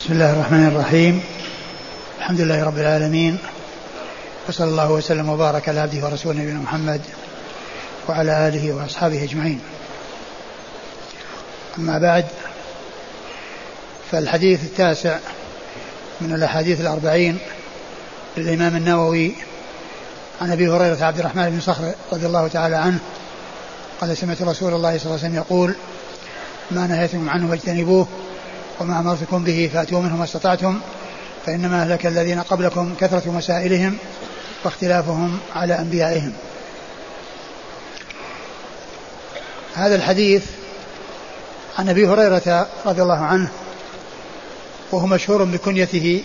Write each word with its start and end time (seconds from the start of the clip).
بسم 0.00 0.12
الله 0.12 0.32
الرحمن 0.32 0.66
الرحيم. 0.66 1.22
الحمد 2.18 2.40
لله 2.40 2.64
رب 2.64 2.78
العالمين. 2.78 3.38
وصلى 4.48 4.70
الله 4.70 4.92
وسلم 4.92 5.28
وبارك 5.28 5.68
على 5.68 5.80
عبده 5.80 6.06
ورسوله 6.06 6.38
نبينا 6.38 6.58
محمد 6.58 7.00
وعلى 8.08 8.48
آله 8.48 8.72
وأصحابه 8.72 9.24
أجمعين. 9.24 9.60
أما 11.78 11.98
بعد 11.98 12.24
فالحديث 14.10 14.64
التاسع 14.64 15.18
من 16.20 16.34
الأحاديث 16.34 16.80
الأربعين 16.80 17.38
للإمام 18.36 18.76
النووي 18.76 19.32
عن 20.40 20.52
أبي 20.52 20.68
هريرة 20.68 21.04
عبد 21.04 21.18
الرحمن 21.18 21.50
بن 21.50 21.60
صخر 21.60 21.92
رضي 22.12 22.26
الله 22.26 22.48
تعالى 22.48 22.76
عنه 22.76 22.98
قال 24.00 24.16
سمعت 24.16 24.42
رسول 24.42 24.74
الله 24.74 24.98
صلى 24.98 25.06
الله 25.06 25.18
عليه 25.18 25.28
وسلم 25.28 25.34
يقول 25.34 25.74
ما 26.70 26.86
نهيتكم 26.86 27.30
عنه 27.30 27.50
واجتنبوه 27.50 28.08
وما 28.80 28.98
أمرتكم 28.98 29.44
به 29.44 29.70
فأتوا 29.74 30.00
منه 30.00 30.16
ما 30.16 30.24
استطعتم 30.24 30.80
فإنما 31.46 31.82
أهلك 31.82 32.06
الذين 32.06 32.40
قبلكم 32.40 32.94
كثرة 33.00 33.30
مسائلهم 33.30 33.98
واختلافهم 34.64 35.38
على 35.56 35.78
أنبيائهم. 35.78 36.32
هذا 39.74 39.94
الحديث 39.94 40.44
عن 41.78 41.88
أبي 41.88 42.08
هريرة 42.08 42.68
رضي 42.86 43.02
الله 43.02 43.18
عنه 43.18 43.48
وهو 44.92 45.06
مشهور 45.06 45.44
بكنيته 45.44 46.22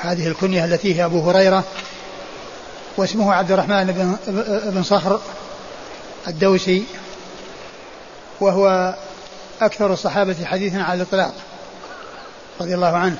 هذه 0.00 0.28
الكنية 0.28 0.64
التي 0.64 0.94
هي 0.94 1.04
أبو 1.04 1.30
هريرة 1.30 1.64
واسمه 2.96 3.34
عبد 3.34 3.52
الرحمن 3.52 4.16
بن, 4.72 4.82
صخر 4.82 5.20
الدوسي 6.28 6.84
وهو 8.40 8.94
أكثر 9.60 9.92
الصحابة 9.92 10.36
حديثا 10.44 10.76
على 10.76 11.02
الإطلاق. 11.02 11.34
رضي 12.62 12.74
الله 12.74 12.96
عنه. 12.96 13.18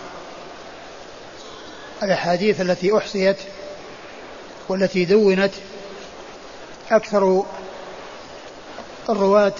الأحاديث 2.02 2.60
التي 2.60 2.96
أحصيت 2.96 3.36
والتي 4.68 5.04
دونت 5.04 5.52
أكثر 6.90 7.44
الرواة 9.08 9.52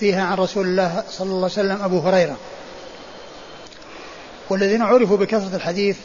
فيها 0.00 0.26
عن 0.26 0.36
رسول 0.36 0.66
الله 0.66 1.04
صلى 1.10 1.26
الله 1.26 1.36
عليه 1.36 1.44
وسلم 1.46 1.82
أبو 1.82 1.98
هريرة. 1.98 2.36
والذين 4.50 4.82
عرفوا 4.82 5.16
بكثرة 5.16 5.56
الحديث 5.56 5.96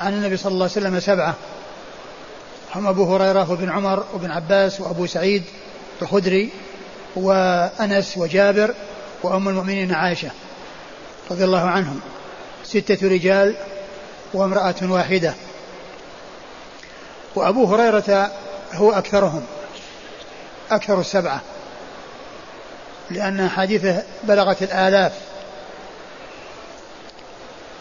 عن 0.00 0.14
النبي 0.14 0.36
صلى 0.36 0.52
الله 0.52 0.70
عليه 0.76 0.86
وسلم 0.86 1.00
سبعة. 1.00 1.34
هم 2.74 2.86
أبو 2.86 3.16
هريرة 3.16 3.50
وابن 3.50 3.70
عمر 3.70 4.04
وابن 4.12 4.30
عباس 4.30 4.80
وأبو 4.80 5.06
سعيد 5.06 5.42
الخدري 6.02 6.50
وأنس 7.16 8.18
وجابر 8.18 8.74
وأم 9.22 9.48
المؤمنين 9.48 9.94
عائشة. 9.94 10.30
رضي 11.30 11.44
الله 11.44 11.68
عنهم. 11.68 12.00
ستة 12.64 13.08
رجال 13.08 13.54
وامرأة 14.34 14.74
واحدة. 14.82 15.34
وأبو 17.34 17.74
هريرة 17.74 18.30
هو 18.72 18.92
أكثرهم 18.92 19.46
أكثر 20.70 21.00
السبعة. 21.00 21.40
لأن 23.10 23.48
حديثه 23.48 24.02
بلغت 24.22 24.62
الآلاف. 24.62 25.12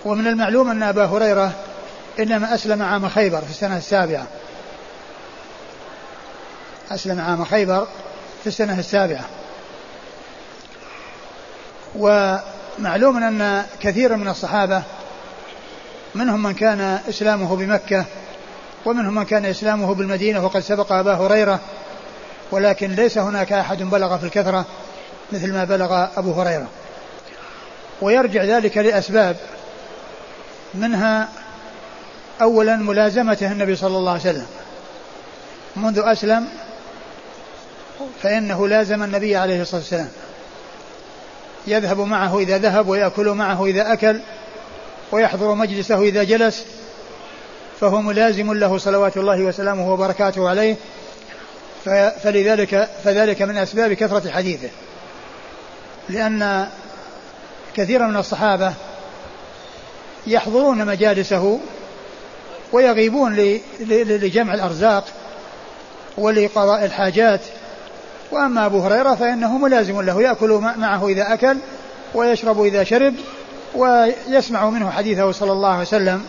ومن 0.05 0.27
المعلوم 0.27 0.69
أن 0.69 0.83
أبا 0.83 1.05
هريرة 1.05 1.51
إنما 2.19 2.55
أسلم 2.55 2.81
عام 2.81 3.09
خيبر 3.09 3.41
في 3.41 3.49
السنة 3.49 3.77
السابعة. 3.77 4.27
أسلم 6.91 7.21
عام 7.21 7.45
خيبر 7.45 7.87
في 8.43 8.47
السنة 8.47 8.79
السابعة. 8.79 9.25
ومعلوم 12.79 13.23
أن 13.23 13.65
كثيرا 13.81 14.15
من 14.15 14.27
الصحابة 14.27 14.83
منهم 16.15 16.43
من 16.43 16.53
كان 16.53 16.99
إسلامه 17.09 17.55
بمكة 17.55 18.05
ومنهم 18.85 19.15
من 19.15 19.23
كان 19.25 19.45
إسلامه 19.45 19.93
بالمدينة 19.93 20.45
وقد 20.45 20.59
سبق 20.59 20.91
أبا 20.91 21.13
هريرة 21.13 21.59
ولكن 22.51 22.91
ليس 22.91 23.17
هناك 23.17 23.53
أحد 23.53 23.83
بلغ 23.83 24.17
في 24.17 24.23
الكثرة 24.23 24.65
مثل 25.31 25.53
ما 25.53 25.63
بلغ 25.63 26.07
أبو 26.17 26.41
هريرة. 26.41 26.67
ويرجع 28.01 28.43
ذلك 28.43 28.77
لأسباب 28.77 29.37
منها 30.73 31.29
أولا 32.41 32.75
ملازمته 32.75 33.51
النبي 33.51 33.75
صلى 33.75 33.97
الله 33.97 34.11
عليه 34.11 34.21
وسلم. 34.21 34.45
منذ 35.75 36.01
أسلم 36.05 36.47
فإنه 38.21 38.67
لازم 38.67 39.03
النبي 39.03 39.35
عليه 39.35 39.61
الصلاة 39.61 39.81
والسلام. 39.81 40.09
يذهب 41.67 41.99
معه 41.99 42.39
إذا 42.39 42.57
ذهب 42.57 42.87
ويأكل 42.87 43.29
معه 43.29 43.65
إذا 43.65 43.93
أكل 43.93 44.19
ويحضر 45.11 45.55
مجلسه 45.55 46.01
إذا 46.01 46.23
جلس 46.23 46.65
فهو 47.79 48.01
ملازم 48.01 48.53
له 48.53 48.77
صلوات 48.77 49.17
الله 49.17 49.43
وسلامه 49.43 49.93
وبركاته 49.93 50.49
عليه 50.49 50.75
فلذلك 52.23 52.89
فذلك 53.03 53.41
من 53.41 53.57
أسباب 53.57 53.93
كثرة 53.93 54.31
حديثه. 54.31 54.69
لأن 56.09 56.67
كثيرا 57.75 58.07
من 58.07 58.17
الصحابة 58.17 58.73
يحضرون 60.27 60.85
مجالسه 60.85 61.59
ويغيبون 62.71 63.59
لجمع 63.79 64.53
الأرزاق 64.53 65.05
ولقضاء 66.17 66.85
الحاجات 66.85 67.41
وأما 68.31 68.65
أبو 68.65 68.79
هريرة 68.79 69.15
فإنه 69.15 69.57
ملازم 69.57 70.01
له 70.01 70.21
يأكل 70.21 70.49
معه 70.77 71.07
إذا 71.07 71.33
أكل 71.33 71.57
ويشرب 72.13 72.63
إذا 72.63 72.83
شرب 72.83 73.13
ويسمع 73.75 74.69
منه 74.69 74.89
حديثه 74.91 75.31
صلى 75.31 75.51
الله 75.51 75.69
عليه 75.69 75.81
وسلم 75.81 76.25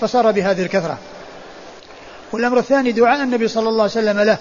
فصار 0.00 0.30
بهذه 0.30 0.62
الكثرة. 0.62 0.98
والأمر 2.32 2.58
الثاني 2.58 2.92
دعاء 2.92 3.22
النبي 3.22 3.48
صلى 3.48 3.68
الله 3.68 3.82
عليه 3.82 3.92
وسلم 3.92 4.20
له. 4.20 4.38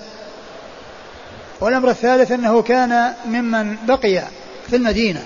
والأمر 1.62 1.90
الثالث 1.90 2.32
أنه 2.32 2.62
كان 2.62 3.14
ممن 3.26 3.76
بقي 3.88 4.24
في 4.70 4.76
المدينة 4.76 5.24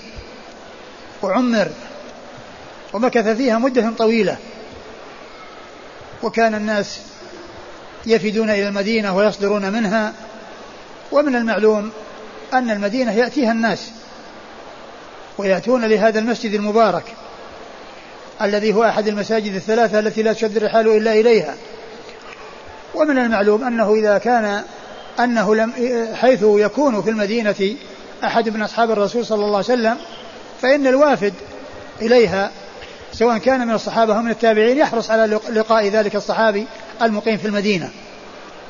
وعمر 1.22 1.68
ومكث 2.94 3.28
فيها 3.28 3.58
مدة 3.58 3.92
طويلة. 3.98 4.38
وكان 6.24 6.56
الناس 6.56 7.00
يفدون 8.06 8.50
إلى 8.50 8.68
المدينة 8.68 9.16
ويصدرون 9.16 9.72
منها 9.72 10.14
ومن 11.12 11.36
المعلوم 11.36 11.92
أن 12.54 12.72
المدينة 12.72 13.12
يأتيها 13.12 13.52
الناس 13.52 13.92
ويأتون 15.38 15.86
لهذا 15.86 16.20
المسجد 16.20 16.54
المبارك 16.54 17.04
الذي 18.42 18.74
هو 18.74 18.84
أحد 18.84 19.08
المساجد 19.08 19.56
الثلاثة 19.56 20.00
التي 20.00 20.24
لا 20.24 20.34
تشد 20.34 20.58
الرحال 20.58 20.88
إلا 20.88 21.14
إليها. 21.14 21.56
ومن 22.96 23.18
المعلوم 23.18 23.64
أنه 23.64 23.94
إذا 23.94 24.18
كان 24.18 24.64
أنه 25.20 25.56
لم 25.56 25.74
حيث 26.16 26.44
يكون 26.44 27.02
في 27.02 27.10
المدينة 27.10 27.76
أحد 28.24 28.50
من 28.50 28.62
أصحاب 28.62 28.92
الرسول 28.92 29.26
صلى 29.26 29.46
الله 29.46 29.56
عليه 29.56 29.66
وسلم 29.66 29.98
فإن 30.62 30.88
الوافد 30.88 31.34
إليها 32.02 32.52
سواء 33.14 33.38
كان 33.38 33.68
من 33.68 33.74
الصحابة 33.74 34.18
أو 34.18 34.22
من 34.22 34.32
التابعين 34.32 34.78
يحرص 34.78 35.12
على 35.12 35.40
لقاء 35.50 35.88
ذلك 35.88 36.16
الصحابي 36.16 36.68
المقيم 37.02 37.38
في 37.38 37.48
المدينة. 37.48 37.90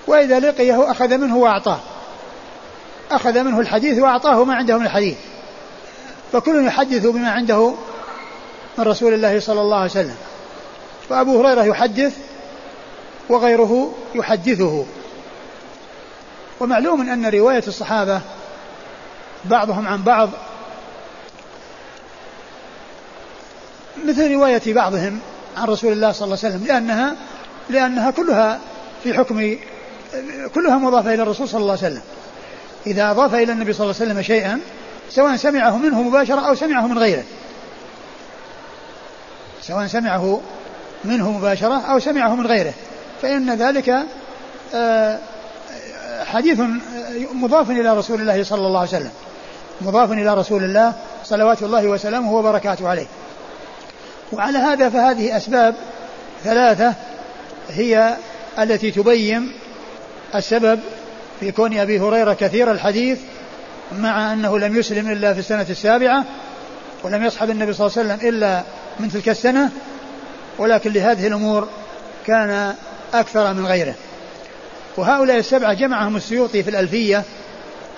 وإذا 0.07 0.39
لقيه 0.39 0.91
أخذ 0.91 1.17
منه 1.17 1.37
وأعطاه. 1.37 1.79
أخذ 3.11 3.43
منه 3.43 3.59
الحديث 3.59 3.99
وأعطاه 3.99 4.43
ما 4.43 4.55
عنده 4.55 4.77
من 4.77 4.85
الحديث. 4.85 5.17
فكل 6.31 6.65
يحدث 6.65 7.05
بما 7.05 7.29
عنده 7.31 7.73
من 8.77 8.83
رسول 8.83 9.13
الله 9.13 9.39
صلى 9.39 9.61
الله 9.61 9.77
عليه 9.77 9.91
وسلم. 9.91 10.15
فأبو 11.09 11.41
هريرة 11.41 11.63
يحدث 11.63 12.17
وغيره 13.29 13.93
يحدثه. 14.15 14.85
ومعلوم 16.59 17.09
أن 17.09 17.25
رواية 17.25 17.63
الصحابة 17.67 18.21
بعضهم 19.45 19.87
عن 19.87 20.03
بعض 20.03 20.29
مثل 24.05 24.31
رواية 24.33 24.73
بعضهم 24.73 25.19
عن 25.57 25.67
رسول 25.67 25.91
الله 25.91 26.11
صلى 26.11 26.25
الله 26.25 26.37
عليه 26.43 26.55
وسلم 26.55 26.67
لأنها 26.67 27.15
لأنها 27.69 28.11
كلها 28.11 28.59
في 29.03 29.13
حكم 29.13 29.57
كلها 30.55 30.77
مضافة 30.77 31.13
إلى 31.13 31.23
الرسول 31.23 31.49
صلى 31.49 31.61
الله 31.61 31.77
عليه 31.77 31.87
وسلم. 31.87 32.01
إذا 32.87 33.11
أضاف 33.11 33.33
إلى 33.33 33.51
النبي 33.51 33.73
صلى 33.73 33.83
الله 33.83 33.95
عليه 34.01 34.11
وسلم 34.11 34.21
شيئا 34.21 34.59
سواء 35.09 35.35
سمعه 35.35 35.77
منه 35.77 36.01
مباشرة 36.01 36.39
أو 36.49 36.55
سمعه 36.55 36.87
من 36.87 36.97
غيره. 36.97 37.23
سواء 39.61 39.87
سمعه 39.87 40.41
منه 41.03 41.31
مباشرة 41.31 41.81
أو 41.81 41.99
سمعه 41.99 42.35
من 42.35 42.47
غيره. 42.47 42.73
فإن 43.21 43.55
ذلك 43.55 44.05
آه، 44.75 45.19
حديث 46.25 46.61
مضاف 47.33 47.71
إلى 47.71 47.97
رسول 47.97 48.21
الله 48.21 48.43
صلى 48.43 48.67
الله 48.67 48.79
عليه 48.79 48.89
وسلم. 48.89 49.11
مضاف 49.81 50.11
إلى 50.11 50.33
رسول 50.33 50.63
الله 50.63 50.93
صلوات 51.23 51.63
الله 51.63 51.87
وسلامه 51.87 52.33
وبركاته 52.33 52.89
عليه. 52.89 53.07
وعلى 54.33 54.57
هذا 54.57 54.89
فهذه 54.89 55.37
أسباب 55.37 55.75
ثلاثة 56.43 56.93
هي 57.69 58.15
التي 58.59 58.91
تبين 58.91 59.51
السبب 60.35 60.79
في 61.39 61.51
كون 61.51 61.77
أبي 61.77 61.99
هريرة 61.99 62.33
كثير 62.33 62.71
الحديث 62.71 63.19
مع 63.99 64.33
أنه 64.33 64.59
لم 64.59 64.77
يسلم 64.77 65.11
إلا 65.11 65.33
في 65.33 65.39
السنة 65.39 65.65
السابعة 65.69 66.25
ولم 67.03 67.25
يصحب 67.25 67.49
النبي 67.49 67.73
صلى 67.73 67.87
الله 67.87 67.97
عليه 67.97 68.07
وسلم 68.07 68.29
إلا 68.29 68.63
من 68.99 69.11
تلك 69.11 69.29
السنة 69.29 69.69
ولكن 70.57 70.91
لهذه 70.91 71.27
الأمور 71.27 71.67
كان 72.27 72.73
أكثر 73.13 73.53
من 73.53 73.65
غيره. 73.65 73.95
وهؤلاء 74.97 75.37
السبعة 75.37 75.73
جمعهم 75.73 76.15
السيوطي 76.15 76.63
في 76.63 76.69
الألفية 76.69 77.23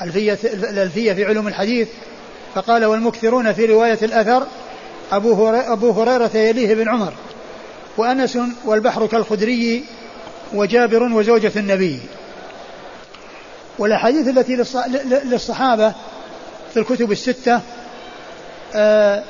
ألفية 0.01 0.37
الألفية 0.43 1.13
في 1.13 1.25
علوم 1.25 1.47
الحديث 1.47 1.87
فقال 2.55 2.85
والمكثرون 2.85 3.53
في 3.53 3.65
رواية 3.65 3.97
الأثر 4.01 4.47
أبو, 5.11 5.49
أبو 5.49 5.91
هريرة 5.91 6.37
يليه 6.37 6.75
بن 6.75 6.89
عمر 6.89 7.13
وأنس 7.97 8.37
والبحر 8.65 9.07
كالخدري 9.07 9.83
وجابر 10.53 11.03
وزوجة 11.03 11.51
النبي. 11.55 11.99
والأحاديث 13.79 14.27
التي 14.27 14.55
للصحابة 15.23 15.93
في 16.73 16.79
الكتب 16.79 17.11
الستة 17.11 17.61
آه، 18.75 19.23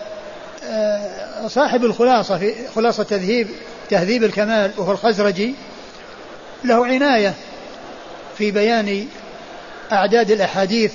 آه، 0.64 1.48
صاحب 1.48 1.86
الخلاصة 1.86 2.38
في 2.38 2.68
خلاصة 2.76 3.04
تذهيب 3.04 3.48
تهذيب 3.90 4.24
الكمال 4.24 4.72
وهو 4.78 4.92
الخزرجي 4.92 5.56
له 6.64 6.86
عناية 6.86 7.34
في 8.38 8.52
بيان 8.52 9.08
أعداد 9.92 10.32
الأحاديث 10.32 10.94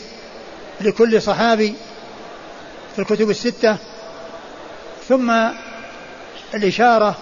لكل 0.81 1.23
صحابي 1.23 1.75
في 2.95 2.99
الكتب 2.99 3.31
الستة 3.31 3.77
ثم 5.09 5.33
الإشارة 6.55 7.17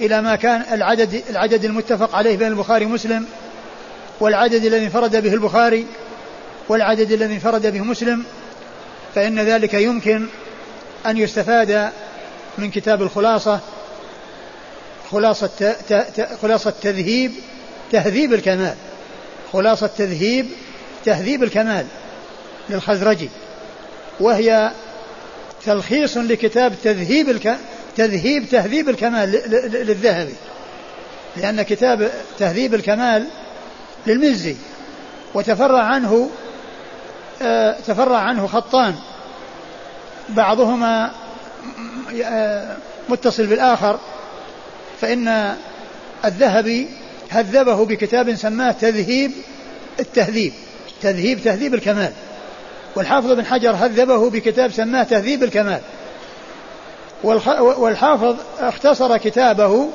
إلى 0.00 0.22
ما 0.22 0.36
كان 0.36 0.64
العدد 0.72 1.22
العدد 1.30 1.64
المتفق 1.64 2.14
عليه 2.14 2.36
بين 2.36 2.48
البخاري 2.48 2.84
ومسلم 2.84 3.26
والعدد 4.24 4.64
الذي 4.64 4.84
انفرد 4.84 5.16
به 5.16 5.34
البخاري 5.34 5.86
والعدد 6.68 7.12
الذي 7.12 7.34
انفرد 7.34 7.66
به 7.66 7.80
مسلم 7.80 8.24
فإن 9.14 9.40
ذلك 9.40 9.74
يمكن 9.74 10.26
أن 11.06 11.16
يستفاد 11.16 11.90
من 12.58 12.70
كتاب 12.70 13.02
الخلاصة 13.02 13.60
خلاصة 15.10 15.74
خلاصة 16.42 16.72
تذهيب 16.82 17.32
تهذيب 17.92 18.32
الكمال 18.32 18.74
خلاصة 19.52 19.86
تذهيب 19.86 20.46
تهذيب 21.04 21.42
الكمال 21.42 21.86
للخزرجي 22.70 23.28
وهي 24.20 24.70
تلخيص 25.66 26.16
لكتاب 26.16 26.74
تذهيب 26.84 27.28
الك... 27.28 27.56
تذهيب 27.96 28.48
تهذيب 28.48 28.88
الكمال 28.88 29.30
للذهبي 29.86 30.34
لأن 31.36 31.62
كتاب 31.62 32.10
تهذيب 32.38 32.74
الكمال 32.74 33.26
للمزي. 34.06 34.56
وتفرع 35.34 35.82
عنه 35.82 36.30
آه 37.42 37.76
تفرع 37.86 38.18
عنه 38.18 38.46
خطان. 38.46 38.94
بعضهما 40.28 41.10
آه 42.24 42.76
متصل 43.08 43.46
بالآخر. 43.46 43.98
فإن 45.00 45.54
الذهبي 46.24 46.88
هذبه 47.30 47.84
بكتاب 47.84 48.34
سماه 48.34 48.72
تذهيب 48.72 49.32
التهذيب. 50.00 50.52
تذهيب 51.02 51.42
تهذيب 51.42 51.74
الكمال. 51.74 52.12
والحافظ 52.96 53.32
بن 53.32 53.46
حجر 53.46 53.70
هذبه 53.70 54.30
بكتاب 54.30 54.72
سماه 54.72 55.02
تهذيب 55.02 55.42
الكمال. 55.42 55.80
والحافظ 57.58 58.36
اختصر 58.60 59.16
كتابه 59.16 59.88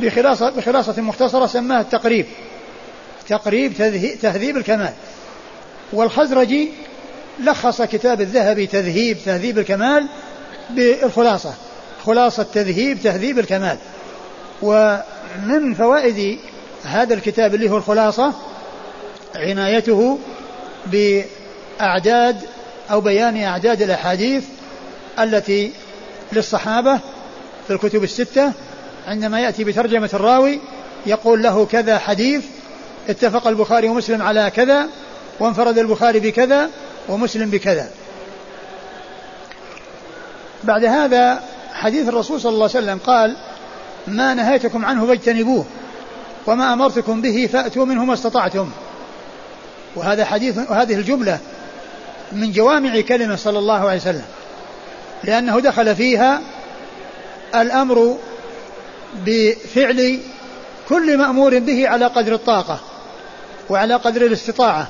بخلاصة, 0.00 0.50
بخلاصة 0.50 1.02
مختصرة 1.02 1.46
سماها 1.46 1.80
التقريب. 1.80 2.26
تقريب 3.28 3.72
تهذيب 4.22 4.56
الكمال. 4.56 4.92
والخزرجي 5.92 6.70
لخص 7.40 7.82
كتاب 7.82 8.20
الذهبي 8.20 8.66
تذهيب 8.66 9.18
تهذيب 9.24 9.58
الكمال 9.58 10.06
بالخلاصة. 10.70 11.54
خلاصة 12.06 12.42
تذهيب 12.42 13.02
تهذيب 13.02 13.38
الكمال. 13.38 13.78
ومن 14.62 15.74
فوائد 15.74 16.38
هذا 16.84 17.14
الكتاب 17.14 17.54
اللي 17.54 17.70
هو 17.70 17.76
الخلاصة 17.76 18.32
عنايته 19.36 20.18
بأعداد 20.86 22.40
أو 22.90 23.00
بيان 23.00 23.42
أعداد 23.42 23.82
الأحاديث 23.82 24.44
التي 25.18 25.72
للصحابة 26.32 27.00
في 27.66 27.72
الكتب 27.72 28.04
الستة. 28.04 28.52
عندما 29.06 29.40
يأتي 29.40 29.64
بترجمة 29.64 30.10
الراوي 30.14 30.60
يقول 31.06 31.42
له 31.42 31.66
كذا 31.66 31.98
حديث 31.98 32.44
اتفق 33.08 33.46
البخاري 33.46 33.88
ومسلم 33.88 34.22
على 34.22 34.52
كذا 34.56 34.86
وانفرد 35.40 35.78
البخاري 35.78 36.20
بكذا 36.20 36.70
ومسلم 37.08 37.50
بكذا. 37.50 37.90
بعد 40.64 40.84
هذا 40.84 41.42
حديث 41.72 42.08
الرسول 42.08 42.40
صلى 42.40 42.52
الله 42.52 42.70
عليه 42.74 42.84
وسلم 42.84 42.98
قال 43.06 43.36
ما 44.06 44.34
نهيتكم 44.34 44.84
عنه 44.84 45.06
فاجتنبوه 45.06 45.64
وما 46.46 46.72
أمرتكم 46.72 47.20
به 47.20 47.48
فأتوا 47.52 47.84
منه 47.84 48.04
ما 48.04 48.14
استطعتم. 48.14 48.70
وهذا 49.96 50.24
حديث 50.24 50.58
وهذه 50.70 50.94
الجملة 50.94 51.38
من 52.32 52.52
جوامع 52.52 53.00
كلمة 53.00 53.36
صلى 53.36 53.58
الله 53.58 53.88
عليه 53.88 54.00
وسلم 54.00 54.24
لأنه 55.24 55.60
دخل 55.60 55.96
فيها 55.96 56.40
الأمر 57.54 58.18
بفعل 59.26 60.20
كل 60.88 61.18
مأمور 61.18 61.58
به 61.58 61.88
على 61.88 62.06
قدر 62.06 62.34
الطاقة. 62.34 62.80
وعلى 63.70 63.94
قدر 63.94 64.26
الاستطاعة. 64.26 64.88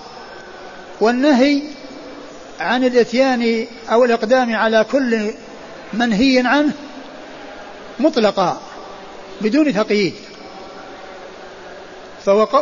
والنهي 1.01 1.63
عن 2.61 2.85
الإتيان 2.85 3.67
أو 3.93 4.05
الإقدام 4.05 4.57
على 4.57 4.85
كل 4.93 5.31
منهي 5.93 6.43
عنه 6.47 6.73
مطلقا 8.01 8.61
بدون 9.41 9.75
تقييد. 9.75 10.15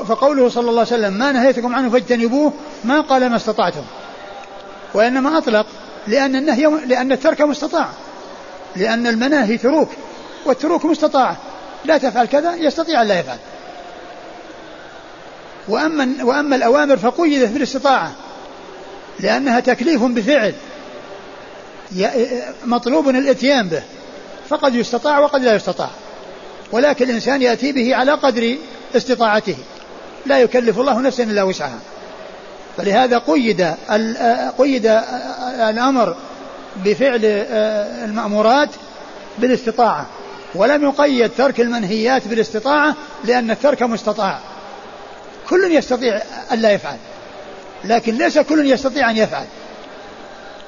فقوله 0.08 0.48
صلى 0.48 0.70
الله 0.70 0.80
عليه 0.80 0.94
وسلم 0.94 1.12
ما 1.12 1.32
نهيتكم 1.32 1.74
عنه 1.74 1.90
فاجتنبوه 1.90 2.52
ما 2.84 3.00
قال 3.00 3.30
ما 3.30 3.36
استطعتم. 3.36 3.84
وإنما 4.94 5.38
أطلق 5.38 5.66
لأن 6.06 6.36
النهي 6.36 6.66
لأن 6.86 7.12
الترك 7.12 7.40
مستطاع. 7.40 7.88
لأن 8.76 9.06
المناهي 9.06 9.58
تروك 9.58 9.88
والتروك 10.46 10.84
مستطاعة 10.84 11.36
لا 11.84 11.98
تفعل 11.98 12.26
كذا 12.26 12.54
يستطيع 12.54 13.02
أن 13.02 13.06
لا 13.08 13.20
يفعل. 13.20 13.38
وأما 15.68 16.24
وأما 16.24 16.56
الأوامر 16.56 16.96
فقيدت 16.96 17.50
بالاستطاعة 17.50 18.12
لأنها 19.20 19.60
تكليف 19.60 20.02
بفعل 20.02 20.54
مطلوب 22.64 23.08
الإتيان 23.08 23.68
به 23.68 23.82
فقد 24.48 24.74
يستطاع 24.74 25.18
وقد 25.18 25.42
لا 25.42 25.54
يستطاع 25.54 25.90
ولكن 26.72 27.04
الإنسان 27.08 27.42
يأتي 27.42 27.72
به 27.72 27.96
على 27.96 28.12
قدر 28.12 28.56
استطاعته 28.96 29.56
لا 30.26 30.38
يكلف 30.38 30.78
الله 30.78 31.00
نفسا 31.00 31.22
إلا 31.22 31.42
وسعها. 31.42 31.78
فلهذا 32.76 33.18
قيد 33.18 33.62
قيد 34.58 35.00
الأمر 35.70 36.16
بفعل 36.84 37.20
المأمورات 38.04 38.68
بالاستطاعة 39.38 40.06
ولم 40.54 40.82
يقيد 40.82 41.30
ترك 41.38 41.60
المنهيات 41.60 42.28
بالاستطاعة 42.28 42.96
لأن 43.24 43.50
الترك 43.50 43.82
مستطاع. 43.82 44.38
كل 45.48 45.74
يستطيع 45.74 46.22
أن 46.52 46.58
لا 46.58 46.70
يفعل. 46.70 46.96
لكن 47.84 48.14
ليس 48.14 48.38
كل 48.38 48.70
يستطيع 48.70 49.10
أن 49.10 49.16
يفعل. 49.16 49.46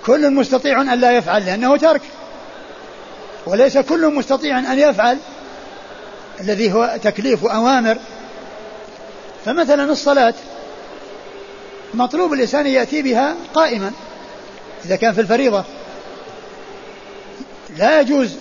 كل 0.07 0.31
مستطيع 0.31 0.81
أن 0.81 1.01
لا 1.01 1.13
يفعل 1.13 1.47
لأنه 1.47 1.77
ترك. 1.77 2.03
وليس 3.47 3.79
كل 3.79 4.15
مستطيع 4.15 4.59
أن 4.59 4.79
يفعل 4.79 5.19
الذي 6.41 6.73
هو 6.73 6.99
تكليف 7.03 7.45
أوامر 7.45 7.99
فمثلا 9.45 9.93
الصلاة 9.93 10.35
مطلوب 11.95 12.33
الإنسان 12.33 12.67
يأتي 12.67 13.03
بها 13.03 13.35
قائما 13.55 13.93
إذا 14.85 14.97
كان 14.97 15.13
في 15.13 15.21
الفريضة. 15.21 15.65
لا 17.77 18.01
يجوز 18.01 18.37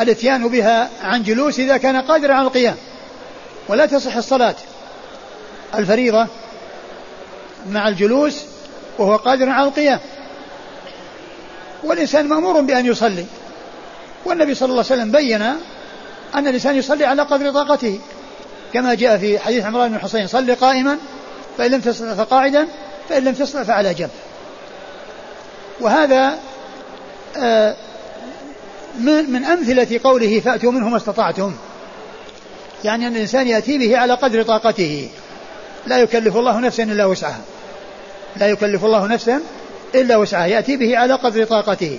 الاتيان 0.00 0.48
بها 0.48 0.90
عن 1.02 1.22
جلوس 1.22 1.58
إذا 1.58 1.76
كان 1.76 1.96
قادرا 1.96 2.34
على 2.34 2.46
القيام. 2.46 2.76
ولا 3.68 3.86
تصح 3.86 4.16
الصلاة. 4.16 4.54
الفريضة 5.78 6.26
مع 7.70 7.88
الجلوس 7.88 8.44
وهو 8.98 9.16
قادر 9.16 9.48
على 9.48 9.68
القيام. 9.68 10.00
والإنسان 11.84 12.28
مأمور 12.28 12.60
بأن 12.60 12.86
يصلي. 12.86 13.24
والنبي 14.24 14.54
صلى 14.54 14.70
الله 14.70 14.84
عليه 14.90 15.02
وسلم 15.02 15.12
بين 15.12 15.42
أن 16.34 16.48
الإنسان 16.48 16.76
يصلي 16.76 17.04
على 17.04 17.22
قدر 17.22 17.50
طاقته. 17.50 18.00
كما 18.72 18.94
جاء 18.94 19.18
في 19.18 19.38
حديث 19.38 19.64
عمران 19.64 19.90
بن 19.90 19.98
حسين 19.98 20.26
صل 20.26 20.54
قائما 20.54 20.98
فإن 21.58 21.70
لم 21.70 21.80
تستطع 21.80 22.14
فقاعدا 22.14 22.68
فإن 23.08 23.24
لم 23.24 23.34
تستطع 23.34 23.62
فعلى 23.62 23.94
جنب. 23.94 24.10
وهذا 25.80 26.38
آه، 27.36 27.76
من 28.98 29.44
أمثلة 29.44 30.00
قوله 30.04 30.40
فأتوا 30.40 30.72
منه 30.72 30.88
ما 30.88 30.96
استطعتم. 30.96 31.54
يعني 32.84 33.06
أن 33.06 33.16
الإنسان 33.16 33.48
يأتي 33.48 33.78
به 33.78 33.98
على 33.98 34.14
قدر 34.14 34.42
طاقته. 34.42 35.08
لا 35.86 35.98
يكلف 35.98 36.36
الله 36.36 36.60
نفسا 36.60 36.82
إلا 36.82 37.04
وسعها. 37.04 37.40
لا 38.36 38.48
يكلف 38.48 38.84
الله 38.84 39.06
نفسا 39.06 39.40
إلا 39.94 40.16
وسعها. 40.16 40.46
يأتي 40.46 40.76
به 40.76 40.98
على 40.98 41.14
قدر 41.14 41.44
طاقته. 41.44 41.98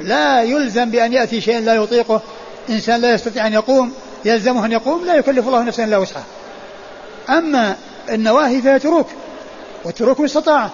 لا 0.00 0.42
يلزم 0.42 0.90
بأن 0.90 1.12
يأتي 1.12 1.40
شيء 1.40 1.60
لا 1.60 1.74
يطيقه. 1.74 2.22
إنسان 2.70 3.00
لا 3.00 3.14
يستطيع 3.14 3.46
أن 3.46 3.52
يقوم 3.52 3.92
يلزمه 4.24 4.66
أن 4.66 4.72
يقوم 4.72 5.04
لا 5.04 5.14
يكلف 5.14 5.46
الله 5.46 5.62
نفسا 5.62 5.84
إلا 5.84 5.96
وسعها. 5.96 6.24
أما 7.30 7.76
النواهي 8.10 8.62
فهي 8.62 8.78
تروك. 8.78 9.06
والتروك 9.84 10.20
باستطاعة. 10.20 10.70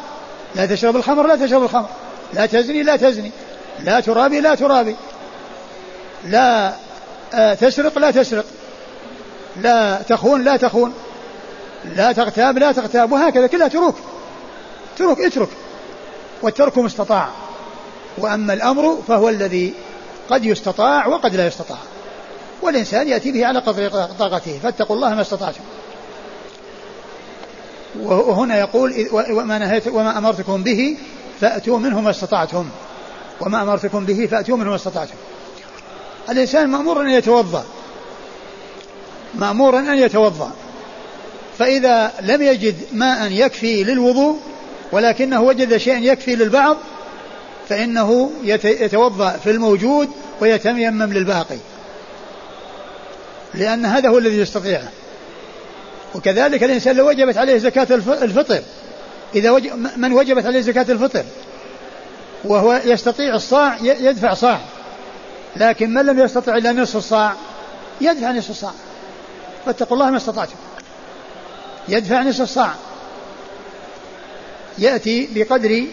لا 0.54 0.66
تشرب 0.66 0.96
الخمر 0.96 1.26
لا 1.26 1.46
تشرب 1.46 1.62
الخمر. 1.62 1.88
لا 2.34 2.46
تزني 2.46 2.82
لا 2.82 2.96
تزني. 2.96 3.30
لا 3.84 4.00
ترابي 4.00 4.40
لا 4.40 4.54
ترابي. 4.54 4.96
لا 6.24 6.72
آه، 7.34 7.54
تسرق 7.54 7.98
لا 7.98 8.10
تسرق. 8.10 8.44
لا 9.62 10.02
تخون 10.08 10.44
لا 10.44 10.56
تخون. 10.56 10.94
لا 11.96 12.12
تغتاب 12.12 12.58
لا 12.58 12.72
تغتاب 12.72 13.12
وهكذا 13.12 13.46
كلها 13.46 13.68
تروك 13.68 13.96
ترك 14.98 15.20
اترك. 15.20 15.48
والترك 16.42 16.78
مستطاع. 16.78 17.28
وأما 18.18 18.52
الأمر 18.52 18.98
فهو 19.08 19.28
الذي 19.28 19.74
قد 20.30 20.44
يستطاع 20.44 21.06
وقد 21.06 21.36
لا 21.36 21.46
يستطاع. 21.46 21.78
والإنسان 22.62 23.08
يأتي 23.08 23.32
به 23.32 23.46
على 23.46 23.58
قدر 23.58 23.90
طاقته. 24.18 24.58
فاتقوا 24.62 24.96
الله 24.96 25.14
ما 25.14 25.20
استطعتم. 25.20 25.60
وهنا 28.02 28.58
يقول 28.58 29.08
وما, 29.12 29.58
نهيت 29.58 29.86
وما 29.88 30.18
أمرتكم 30.18 30.62
به 30.62 30.96
فأتوا 31.40 31.78
منه 31.78 32.00
ما 32.00 32.10
استطعتم. 32.10 32.68
وما 33.40 33.62
أمرتكم 33.62 34.04
به 34.04 34.28
فأتوا 34.30 34.56
منه 34.56 34.70
ما 34.70 34.76
استطعتم. 34.76 35.14
الإنسان 36.30 36.68
مأمور 36.68 37.00
أن 37.00 37.10
يتوضأ. 37.10 37.64
مأمور 39.34 39.78
أن 39.78 39.98
يتوضأ. 39.98 40.50
فإذا 41.58 42.12
لم 42.20 42.42
يجد 42.42 42.74
ماء 42.92 43.32
يكفي 43.32 43.84
للوضوء 43.84 44.40
ولكنه 44.92 45.42
وجد 45.42 45.76
شيئا 45.76 45.98
يكفي 45.98 46.36
للبعض 46.36 46.76
فإنه 47.68 48.30
يتوضأ 48.44 49.30
في 49.30 49.50
الموجود 49.50 50.08
ويتيمم 50.40 51.12
للباقي. 51.12 51.58
لأن 53.54 53.86
هذا 53.86 54.08
هو 54.08 54.18
الذي 54.18 54.38
يستطيعه 54.38 54.88
وكذلك 56.14 56.64
الإنسان 56.64 56.96
لو 56.96 57.08
وجبت 57.08 57.36
عليه 57.36 57.58
زكاة 57.58 57.86
الفطر 58.22 58.62
إذا 59.34 59.50
وجب 59.50 59.88
من 59.96 60.12
وجبت 60.12 60.46
عليه 60.46 60.60
زكاة 60.60 60.86
الفطر 60.88 61.24
وهو 62.44 62.80
يستطيع 62.84 63.34
الصاع 63.34 63.76
يدفع 63.82 64.34
صاع. 64.34 64.60
لكن 65.56 65.94
من 65.94 66.06
لم 66.06 66.18
يستطع 66.18 66.56
إلا 66.56 66.72
نصف 66.72 66.96
الصاع 66.96 67.32
يدفع 68.00 68.30
نصف 68.30 68.50
الصاع. 68.50 68.72
فاتقوا 69.66 69.96
الله 69.96 70.10
ما 70.10 70.16
استطعتم. 70.16 70.54
يدفع 71.88 72.22
نصف 72.22 72.40
الصاع 72.40 72.74
يأتي 74.78 75.28
بقدر 75.34 75.84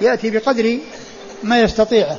يأتي 0.00 0.30
بقدر 0.30 0.78
ما 1.42 1.60
يستطيعه. 1.60 2.18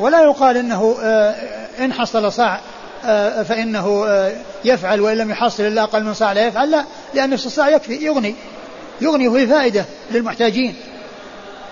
ولا 0.00 0.22
يقال 0.22 0.56
إنه 0.56 0.96
آه، 1.02 1.34
إن 1.78 1.92
حصل 1.92 2.32
صاع 2.32 2.60
آه، 3.04 3.42
فإنه 3.42 4.04
آه، 4.06 4.32
يفعل 4.64 5.00
وإن 5.00 5.16
لم 5.16 5.30
يحصل 5.30 5.62
إلا 5.62 5.82
أقل 5.82 6.04
من 6.04 6.14
صاع 6.14 6.32
لا 6.32 6.46
يفعل. 6.46 6.70
لا 6.70 6.84
لأن 7.14 7.34
نصف 7.34 7.46
الصاع 7.46 7.68
يكفي 7.68 7.94
يغني. 7.94 8.34
يغني 9.00 9.28
وفي 9.28 9.46
فائدة 9.46 9.84
للمحتاجين. 10.10 10.74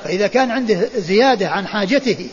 فإذا 0.04 0.26
كان 0.26 0.50
عنده 0.50 0.88
زيادة 0.96 1.48
عن 1.48 1.66
حاجته 1.66 2.28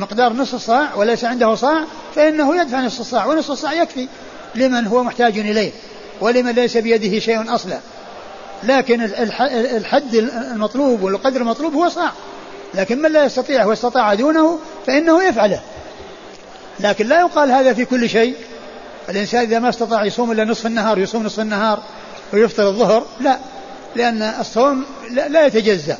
مقدار 0.00 0.32
نصف 0.32 0.54
الصاع 0.54 0.94
وليس 0.94 1.24
عنده 1.24 1.54
صاع 1.54 1.84
فإنه 2.14 2.60
يدفع 2.60 2.80
نصف 2.80 3.00
الصاع 3.00 3.26
ونصف 3.26 3.50
الصاع 3.50 3.72
يكفي 3.72 4.08
لمن 4.54 4.86
هو 4.86 5.02
محتاج 5.02 5.38
إليه. 5.38 5.70
ولمن 6.20 6.52
ليس 6.52 6.76
بيده 6.76 7.18
شيء 7.18 7.54
أصلا. 7.54 7.78
لكن 8.62 9.02
الحد 9.76 10.14
المطلوب 10.14 11.02
والقدر 11.02 11.40
المطلوب 11.40 11.74
هو 11.74 11.88
صاع. 11.88 12.12
لكن 12.74 13.02
من 13.02 13.12
لا 13.12 13.24
يستطيع 13.24 13.66
واستطاع 13.66 14.14
دونه 14.14 14.58
فإنه 14.86 15.22
يفعله. 15.24 15.60
لكن 16.80 17.06
لا 17.06 17.20
يقال 17.20 17.50
هذا 17.50 17.72
في 17.74 17.84
كل 17.84 18.08
شيء. 18.08 18.34
الإنسان 19.08 19.40
إذا 19.40 19.58
ما 19.58 19.68
استطاع 19.68 20.04
يصوم 20.04 20.32
إلا 20.32 20.44
نصف 20.44 20.66
النهار 20.66 20.98
يصوم 20.98 21.22
نصف 21.22 21.40
النهار 21.40 21.82
ويفطر 22.32 22.68
الظهر 22.68 23.06
لا. 23.20 23.38
لأن 23.96 24.22
الصوم 24.22 24.84
لا 25.10 25.46
يتجزأ. 25.46 25.98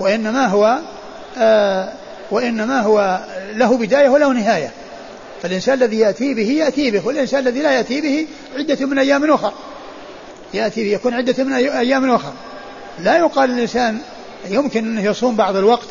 وإنما 0.00 0.46
هو 0.46 0.78
آه 1.38 1.92
وإنما 2.30 2.80
هو 2.80 3.20
له 3.52 3.78
بداية 3.78 4.08
وله 4.08 4.32
نهاية. 4.32 4.70
فالإنسان 5.42 5.74
الذي 5.74 5.98
يأتي 5.98 6.34
به 6.34 6.48
يأتي 6.48 6.90
به 6.90 7.06
والإنسان 7.06 7.40
الذي 7.40 7.60
لا 7.60 7.72
يأتي 7.72 8.00
به 8.00 8.26
عدة 8.56 8.86
من 8.86 8.98
أيام 8.98 9.32
أخرى. 9.32 9.52
يأتي 10.54 10.92
يكون 10.92 11.14
عدة 11.14 11.44
من 11.44 11.52
أيام 11.52 12.10
أخرى. 12.10 12.32
لا 12.98 13.16
يقال 13.16 13.50
للإنسان 13.50 13.98
يمكن 14.48 14.84
أنه 14.84 15.04
يصوم 15.04 15.36
بعض 15.36 15.56
الوقت 15.56 15.88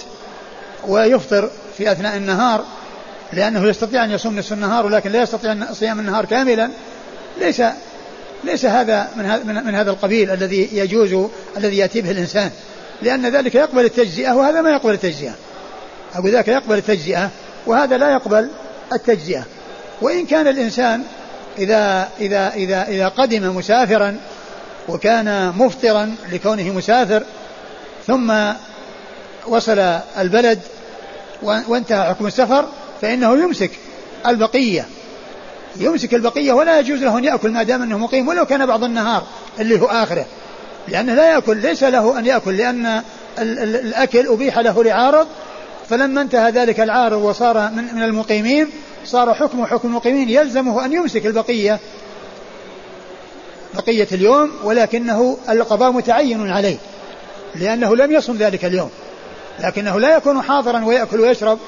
ويفطر 0.87 1.49
في 1.77 1.91
أثناء 1.91 2.17
النهار 2.17 2.65
لأنه 3.33 3.67
يستطيع 3.67 4.03
أن 4.03 4.11
يصوم 4.11 4.39
نصف 4.39 4.53
النهار 4.53 4.85
ولكن 4.85 5.11
لا 5.11 5.21
يستطيع 5.21 5.73
صيام 5.73 5.99
النهار 5.99 6.25
كاملا. 6.25 6.69
ليس 7.39 7.61
ليس 8.43 8.65
هذا 8.65 9.09
من 9.15 9.25
هذا 9.25 9.43
من 9.43 9.75
هذا 9.75 9.91
القبيل 9.91 10.31
الذي 10.31 10.69
يجوز 10.73 11.29
الذي 11.57 11.77
يأتي 11.77 12.01
به 12.01 12.11
الإنسان. 12.11 12.51
لأن 13.01 13.25
ذلك 13.25 13.55
يقبل 13.55 13.85
التجزئة 13.85 14.31
وهذا 14.31 14.61
ما 14.61 14.69
يقبل 14.71 14.93
التجزئة. 14.93 15.33
أقول 16.15 16.31
ذاك 16.31 16.47
يقبل 16.47 16.77
التجزئة 16.77 17.29
وهذا 17.67 17.97
لا 17.97 18.11
يقبل 18.11 18.49
التجزئة. 18.93 19.43
وإن 20.01 20.25
كان 20.25 20.47
الإنسان 20.47 21.03
إذا 21.57 22.09
إذا 22.19 22.53
إذا 22.53 22.83
إذا 22.87 23.07
قدم 23.07 23.55
مسافرا 23.57 24.17
وكان 24.89 25.53
مفطرا 25.57 26.15
لكونه 26.31 26.63
مسافر 26.63 27.23
ثم 28.07 28.33
وصل 29.47 29.79
البلد 30.19 30.59
وانتهى 31.41 32.09
حكم 32.09 32.27
السفر 32.27 32.65
فإنه 33.01 33.33
يمسك 33.33 33.71
البقية. 34.27 34.85
يمسك 35.75 36.13
البقية 36.13 36.53
ولا 36.53 36.79
يجوز 36.79 36.99
له 36.99 37.17
أن 37.17 37.23
يأكل 37.23 37.51
ما 37.51 37.63
دام 37.63 37.81
أنه 37.81 37.97
مقيم 37.97 38.27
ولو 38.27 38.45
كان 38.45 38.65
بعض 38.65 38.83
النهار 38.83 39.23
اللي 39.59 39.81
هو 39.81 39.85
آخره. 39.85 40.25
لأنه 40.87 41.13
لا 41.13 41.31
يأكل 41.31 41.57
ليس 41.57 41.83
له 41.83 42.19
أن 42.19 42.25
يأكل 42.25 42.57
لأن 42.57 43.01
الأكل 43.39 44.27
أبيح 44.27 44.59
له 44.59 44.83
لعارض 44.83 45.27
فلما 45.89 46.21
انتهى 46.21 46.51
ذلك 46.51 46.79
العارض 46.79 47.21
وصار 47.21 47.71
من, 47.71 47.95
من 47.95 48.03
المقيمين 48.03 48.67
صار 49.05 49.33
حكم 49.33 49.65
حكم 49.65 49.87
المقيمين 49.87 50.29
يلزمه 50.29 50.85
أن 50.85 50.93
يمسك 50.93 51.25
البقية 51.25 51.79
بقية 53.73 54.07
اليوم 54.11 54.51
ولكنه 54.63 55.37
القضاء 55.49 55.91
متعين 55.91 56.51
عليه 56.51 56.77
لأنه 57.55 57.95
لم 57.95 58.11
يصم 58.11 58.37
ذلك 58.37 58.65
اليوم 58.65 58.89
لكنه 59.59 59.99
لا 59.99 60.17
يكون 60.17 60.41
حاضرا 60.41 60.85
ويأكل 60.85 61.19
ويشرب 61.19 61.59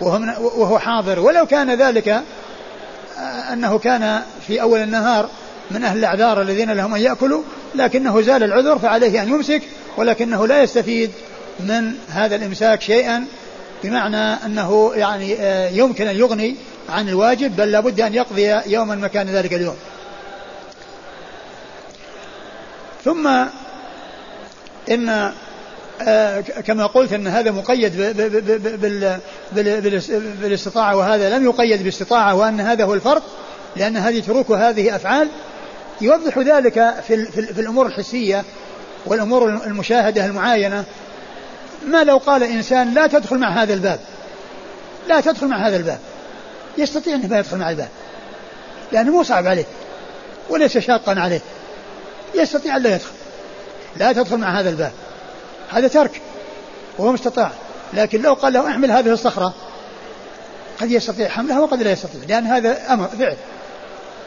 وهو, 0.00 0.20
وهو 0.40 0.78
حاضر. 0.78 1.20
ولو 1.20 1.46
كان 1.46 1.74
ذلك 1.74 2.08
آه، 2.08 3.52
أنه 3.52 3.78
كان 3.78 4.22
في 4.46 4.62
أول 4.62 4.80
النهار 4.80 5.28
من 5.70 5.84
أهل 5.84 5.98
الأعذار 5.98 6.42
الذين 6.42 6.70
لهم 6.70 6.94
أن 6.94 7.00
يأكلوا 7.00 7.42
لكنه 7.74 8.20
زال 8.20 8.42
العذر 8.42 8.78
فعليه 8.78 9.22
أن 9.22 9.28
يمسك 9.28 9.62
ولكنه 9.96 10.46
لا 10.46 10.62
يستفيد. 10.62 11.10
من 11.60 11.94
هذا 12.08 12.36
الإمساك 12.36 12.80
شيئا 12.80 13.26
بمعنى 13.84 14.16
أنه 14.16 14.92
يعني 14.94 15.36
آه، 15.40 15.68
يمكن 15.68 16.06
أن 16.06 16.16
يغني 16.16 16.56
عن 16.88 17.08
الواجب 17.08 17.56
بل 17.56 17.70
لابد 17.70 18.00
أن 18.00 18.14
يقضي 18.14 18.60
يوما 18.66 18.94
مكان 18.94 19.26
ذلك 19.26 19.54
اليوم. 19.54 19.76
ثم 23.04 23.26
إن 24.90 25.32
آه، 26.02 26.40
كما 26.40 26.86
قلت 26.86 27.12
أن 27.12 27.26
هذا 27.26 27.50
مقيد 27.50 27.96
بالاستطاعة 30.40 30.96
وهذا 30.96 31.38
لم 31.38 31.44
يقيد 31.44 31.84
باستطاعة 31.84 32.34
وأن 32.34 32.60
هذا 32.60 32.84
هو 32.84 32.94
الفرق 32.94 33.22
لأن 33.76 33.96
هذه 33.96 34.20
تروك 34.20 34.50
هذه 34.50 34.96
أفعال. 34.96 35.28
يوضح 36.00 36.38
ذلك 36.38 36.94
في, 37.06 37.24
في 37.26 37.60
الأمور 37.60 37.86
الحسية 37.86 38.44
والأمور 39.06 39.48
المشاهدة 39.48 40.26
المعاينة 40.26 40.84
ما 41.86 42.04
لو 42.04 42.16
قال 42.16 42.42
إنسان 42.42 42.94
لا 42.94 43.06
تدخل 43.06 43.38
مع 43.38 43.48
هذا 43.48 43.74
الباب. 43.74 44.00
لا 45.08 45.20
تدخل 45.20 45.46
مع 45.46 45.68
هذا 45.68 45.76
الباب. 45.76 45.98
يستطيع 46.78 47.14
أنه 47.14 47.26
ما 47.26 47.38
يدخل 47.38 47.56
مع 47.56 47.70
الباب. 47.70 47.88
لأنه 48.92 49.12
مو 49.12 49.22
صعب 49.22 49.46
عليه. 49.46 49.64
وليس 50.48 50.78
شاقا 50.78 51.20
عليه. 51.20 51.40
يستطيع 52.34 52.76
أن 52.76 52.82
لا 52.82 52.94
يدخل. 52.94 53.12
لا 53.96 54.12
تدخل 54.12 54.36
مع 54.36 54.60
هذا 54.60 54.70
الباب. 54.70 54.92
هذا 55.70 55.88
ترك. 55.88 56.20
وهو 56.98 57.12
مستطاع. 57.12 57.50
لكن 57.94 58.22
لو 58.22 58.34
قال 58.34 58.52
له 58.52 58.70
احمل 58.70 58.90
هذه 58.90 59.12
الصخرة 59.12 59.54
قد 60.80 60.90
يستطيع. 60.90 61.28
حملها 61.28 61.60
وقد 61.60 61.82
لا 61.82 61.92
يستطيع. 61.92 62.20
لأن 62.28 62.46
هذا 62.46 62.92
أمر 62.92 63.08
فعل. 63.08 63.36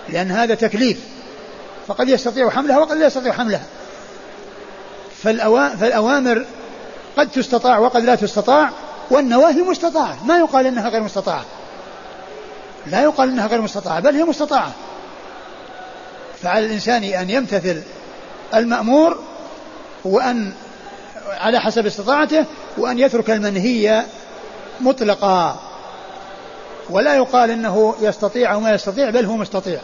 لأن 0.10 0.32
هذا 0.32 0.56
تكليف. 0.56 1.00
فقد 1.88 2.10
يستطيع 2.10 2.50
حملها 2.50 2.77
وقد 2.77 2.98
لا 2.98 3.06
يستطيع 3.06 3.34
حملها. 3.34 3.63
فالأوامر 5.24 6.46
قد 7.18 7.32
تستطاع 7.32 7.78
وقد 7.78 8.04
لا 8.04 8.16
تستطاع 8.16 8.70
والنواهي 9.12 9.62
مستطاعة. 9.62 10.25
ما 10.25 10.38
يقال 10.38 10.66
إنها 10.68 10.89
غير 10.89 11.04
مستطاعة. 11.04 11.46
لا 12.88 13.04
يقال 13.04 13.30
إنها 13.30 13.48
غير 13.48 13.62
مستطاعة 13.62 14.00
بل 14.00 14.16
هي 14.16 14.24
مستطاعة. 14.24 14.72
فعلى 16.42 16.66
الإنسان 16.66 17.04
أن 17.04 17.30
يمتثل 17.30 17.82
المأمور 18.56 19.20
وأن 20.06 20.54
على 21.30 21.60
حسب 21.60 21.86
استطاعته 21.86 22.46
وأن 22.78 23.00
يترك 23.00 23.30
المنهي 23.30 24.04
مطلقا. 24.80 25.60
ولا 26.89 27.16
يقال 27.16 27.51
إنه 27.51 27.96
يستطيع 28.01 28.54
أو 28.54 28.60
ما 28.60 28.72
يستطيع 28.74 29.10
بل 29.10 29.25
هو 29.25 29.38
مستطيع. 29.38 29.80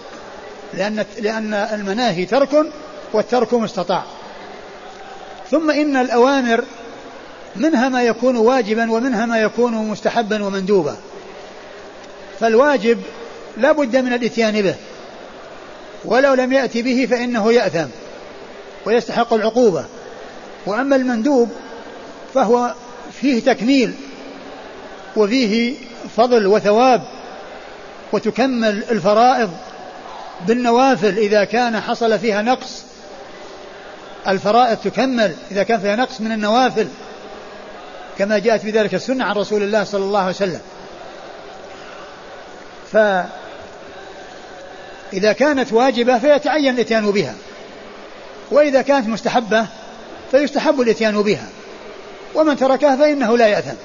لأن 0.73 1.05
لأن 1.19 1.53
المناهي 1.53 2.25
ترك 2.25 2.65
والترك 3.13 3.53
مستطاع. 3.53 4.03
ثم 5.51 5.71
إن 5.71 5.97
الأوامر 5.97 6.63
منها 7.55 7.89
ما 7.89 8.03
يكون 8.03 8.37
واجبا 8.37 8.91
ومنها 8.91 9.25
ما 9.25 9.37
يكون 9.37 9.73
مستحبا 9.73 10.43
ومندوبا. 10.43 10.97
فالواجب 12.39 13.01
لا 13.57 13.71
بد 13.71 13.97
من 13.97 14.13
الإتيان 14.13 14.61
به. 14.61 14.75
ولو 16.05 16.33
لم 16.33 16.53
يأتي 16.53 16.81
به 16.81 17.07
فإنه 17.11 17.53
يأثم 17.53 17.87
ويستحق 18.85 19.33
العقوبة. 19.33 19.85
وأما 20.65 20.95
المندوب 20.95 21.49
فهو 22.33 22.73
فيه 23.21 23.41
تكميل 23.41 23.93
وفيه 25.15 25.75
فضل 26.17 26.47
وثواب 26.47 27.01
وتكمل 28.11 28.83
الفرائض 28.91 29.51
بالنوافل. 30.47 31.17
إذا 31.17 31.43
كان 31.43 31.79
حصل 31.79 32.19
فيها 32.19 32.41
نقص 32.41 32.83
الفرائض 34.27 34.77
تكمل. 34.77 35.35
إذا 35.51 35.63
كان 35.63 35.79
فيها 35.79 35.95
نقص 35.95 36.21
من 36.21 36.31
النوافل 36.31 36.87
كما 38.17 38.39
جاءت 38.39 38.65
بذلك 38.65 38.93
السنة 38.93 39.25
عن 39.25 39.35
رسول 39.35 39.63
الله 39.63 39.83
صلى 39.83 40.03
الله 40.03 40.19
عليه 40.19 40.29
وسلم. 40.29 40.61
فإذا 42.91 43.33
كانت 45.33 45.73
واجبة 45.73 46.19
فيتعين 46.19 46.73
الإتيان 46.73 47.11
بها. 47.11 47.33
وإذا 48.51 48.81
كانت 48.81 49.07
مستحبة 49.07 49.65
فيستحب 50.31 50.81
الإتيان 50.81 51.21
بها. 51.21 51.47
ومن 52.35 52.57
تركها 52.57 52.95
فإنه 52.95 53.37
لا 53.37 53.47
يأثم. 53.47 53.75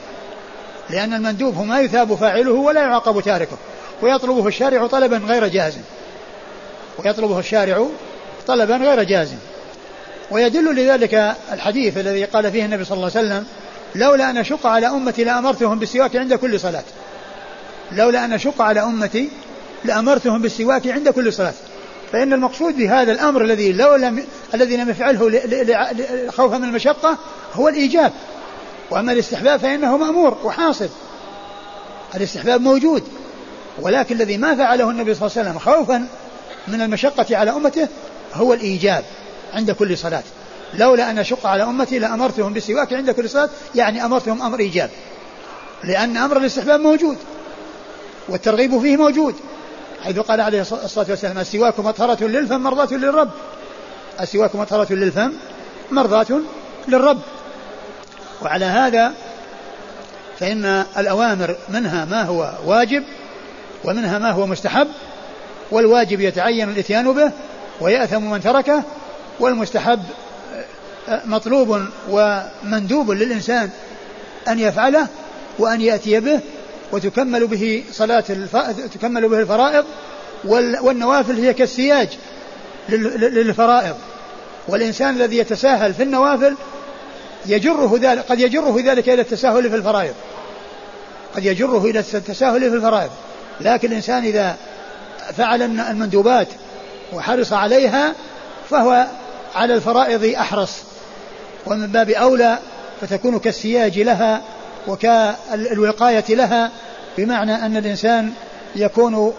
لأن 0.90 1.14
المندوب 1.14 1.54
هو 1.54 1.64
ما 1.64 1.80
يثاب 1.80 2.14
فاعله 2.14 2.52
ولا 2.52 2.80
يعاقب 2.80 3.20
تاركه. 3.20 3.56
ويطلبه 4.02 4.46
الشارع 4.46 4.86
طلبا 4.86 5.16
غير 5.16 5.46
جازم 5.46 5.80
ويطلبه 6.98 7.38
الشارع 7.38 7.86
طلبا 8.46 8.76
غير 8.76 9.02
جازم 9.02 9.36
ويدل 10.30 10.76
لذلك 10.76 11.34
الحديث 11.52 11.98
الذي 11.98 12.24
قال 12.24 12.52
فيه 12.52 12.64
النبي 12.64 12.84
صلى 12.84 12.96
الله 12.96 13.10
عليه 13.16 13.26
وسلم 13.26 13.46
لولا 13.94 14.30
أن 14.30 14.36
أشق 14.36 14.66
على 14.66 14.86
أمتي 14.86 15.24
لأمرتهم 15.24 15.78
بالسواك 15.78 16.16
عند 16.16 16.34
كل 16.34 16.60
صلاة. 16.60 16.84
لولا 17.92 18.24
أن 18.24 18.32
أشق 18.32 18.62
على 18.62 18.82
أمتي 18.82 19.28
لأمرتهم 19.84 20.42
بالسواك 20.42 20.86
عند 20.86 21.08
كل 21.08 21.32
صلاة. 21.32 21.54
فإن 22.12 22.32
المقصود 22.32 22.76
بهذا 22.76 23.12
الأمر 23.12 23.42
الذي 23.42 23.72
لو 23.72 23.94
لم 23.94 24.24
الذي 24.54 24.76
لم 24.76 24.90
يفعله 24.90 25.40
خوفا 26.30 26.58
من 26.58 26.64
المشقة 26.64 27.18
هو 27.54 27.68
الإيجاب. 27.68 28.12
وأما 28.90 29.12
الاستحباب 29.12 29.60
فإنه 29.60 29.96
مأمور 29.96 30.38
وحاصل. 30.44 30.88
الاستحباب 32.14 32.60
موجود. 32.60 33.02
ولكن 33.80 34.14
الذي 34.14 34.36
ما 34.36 34.56
فعله 34.56 34.90
النبي 34.90 35.14
صلى 35.14 35.26
الله 35.26 35.38
عليه 35.38 35.50
وسلم 35.50 35.58
خوفا 35.58 36.06
من 36.68 36.80
المشقة 36.80 37.36
على 37.36 37.50
أمته 37.50 37.88
هو 38.34 38.54
الإيجاب 38.54 39.04
عند 39.54 39.70
كل 39.70 39.98
صلاة. 39.98 40.22
لولا 40.74 41.10
أن 41.10 41.18
أشق 41.18 41.46
على 41.46 41.62
أمتي 41.62 41.98
لأمرتهم 41.98 42.52
بالسواك 42.52 42.92
عند 42.92 43.10
كل 43.10 43.30
صلاة 43.30 43.48
يعني 43.74 44.04
أمرتهم 44.04 44.42
أمر 44.42 44.60
إيجاب. 44.60 44.90
لأن 45.84 46.16
أمر 46.16 46.36
الاستحباب 46.36 46.80
موجود 46.80 47.16
والترغيب 48.28 48.80
فيه 48.80 48.96
موجود. 48.96 49.34
حيث 50.02 50.18
قال 50.18 50.40
عليه 50.40 50.60
الصلاة 50.60 51.06
والسلام 51.08 51.38
السواك 51.38 51.80
مطهرة 51.80 52.24
للفم 52.24 52.60
مرضاة 52.60 52.96
للرب. 52.96 53.30
السواك 54.20 54.56
مطهرة 54.56 54.92
للفم 54.92 55.32
مرضاة 55.90 56.40
للرب. 56.88 57.20
وعلى 58.42 58.64
هذا 58.64 59.12
فإن 60.38 60.84
الأوامر 60.98 61.56
منها 61.68 62.04
ما 62.04 62.22
هو 62.22 62.52
واجب 62.66 63.04
ومنها 63.84 64.18
ما 64.18 64.30
هو 64.30 64.46
مستحب 64.46 64.88
والواجب 65.70 66.20
يتعين 66.20 66.68
الإتيان 66.68 67.12
به 67.12 67.32
ويأثم 67.80 68.22
من 68.30 68.40
تركه 68.40 68.82
والمستحب 69.40 70.02
مطلوب 71.24 71.80
ومندوب 72.10 73.10
للإنسان 73.10 73.70
أن 74.48 74.58
يفعله 74.58 75.06
وأن 75.58 75.80
يأتي 75.80 76.20
به 76.20 76.40
وتكمل 76.92 77.46
به 77.46 77.84
صلاة 77.92 78.24
الف... 78.30 78.56
تكمل 78.94 79.28
به 79.28 79.38
الفرائض 79.38 79.84
والنوافل 80.82 81.34
هي 81.34 81.54
كالسياج 81.54 82.08
للفرائض. 82.88 83.96
والإنسان 84.68 85.14
الذي 85.14 85.38
يتساهل 85.38 85.94
في 85.94 86.02
النوافل 86.02 86.56
يجره 87.46 87.98
ذلك 88.02 88.24
قد 88.28 88.40
يجره 88.40 88.76
ذلك 88.84 89.08
إلى 89.08 89.20
التساهل 89.22 89.70
في 89.70 89.76
الفرائض. 89.76 90.14
قد 91.36 91.44
يجره 91.44 91.84
إلى 91.84 91.98
التساهل 91.98 92.60
في 92.60 92.76
الفرائض. 92.76 93.10
لكن 93.60 93.88
الإنسان 93.88 94.24
إذا 94.24 94.56
فعل 95.36 95.62
المندوبات 95.62 96.48
وحرص 97.12 97.52
عليها 97.52 98.14
فهو 98.70 99.06
على 99.54 99.74
الفرائض 99.74 100.24
أحرص. 100.24 100.89
ومن 101.66 101.86
باب 101.86 102.10
أولى 102.10 102.58
فتكون 103.00 103.38
كالسياج 103.38 103.98
لها 103.98 104.42
وكالوقاية 104.88 106.24
لها 106.28 106.70
بمعنى 107.18 107.54
أن 107.54 107.76
الإنسان 107.76 108.32
يكون 108.76 109.34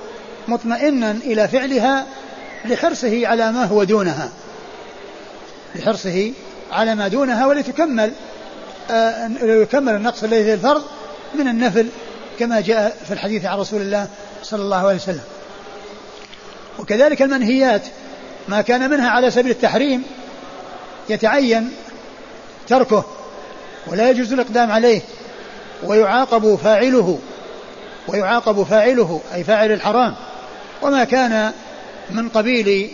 مطمئنا 0.47 1.11
إلى 1.11 1.47
فعلها 1.47 2.05
لحرصه 2.65 3.27
على 3.27 3.51
ما 3.51 3.65
هو 3.65 3.83
دونها 3.83 4.29
لحرصه 5.75 6.31
على 6.71 6.95
ما 6.95 7.07
دونها 7.07 7.47
ولتكمل 7.47 8.11
آه 8.91 9.29
يكمل 9.41 9.95
النقص 9.95 10.23
الذي 10.23 10.43
في 10.43 10.53
الفرض 10.53 10.83
من 11.35 11.47
النفل 11.47 11.87
كما 12.39 12.61
جاء 12.61 12.97
في 13.07 13.13
الحديث 13.13 13.45
عن 13.45 13.57
رسول 13.57 13.81
الله 13.81 14.07
صلى 14.43 14.61
الله 14.61 14.87
عليه 14.87 14.95
وسلم. 14.95 15.23
وكذلك 16.79 17.21
المنهيات 17.21 17.81
ما 18.47 18.61
كان 18.61 18.89
منها 18.89 19.09
على 19.09 19.31
سبيل 19.31 19.51
التحريم 19.51 20.03
يتعين 21.09 21.71
تركه 22.67 23.05
ولا 23.87 24.09
يجوز 24.09 24.33
الإقدام 24.33 24.71
عليه 24.71 25.01
ويعاقب 25.83 26.55
فاعله 26.63 27.19
ويعاقب 28.07 28.63
فاعله 28.63 29.21
أي 29.33 29.43
فاعل 29.43 29.71
الحرام 29.71 30.15
وما 30.81 31.03
كان 31.03 31.51
من 32.09 32.29
قبيل 32.29 32.91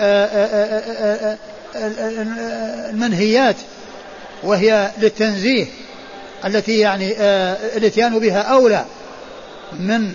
آه، 0.00 0.26
آه، 0.26 1.36
آه، 1.36 1.38
المنهيات 2.90 3.56
وهي 4.42 4.90
للتنزيه 4.98 5.66
التي 6.44 6.78
يعني 6.78 7.14
الاتيان 7.76 8.18
بها 8.18 8.40
أولى 8.40 8.84
من 9.72 10.14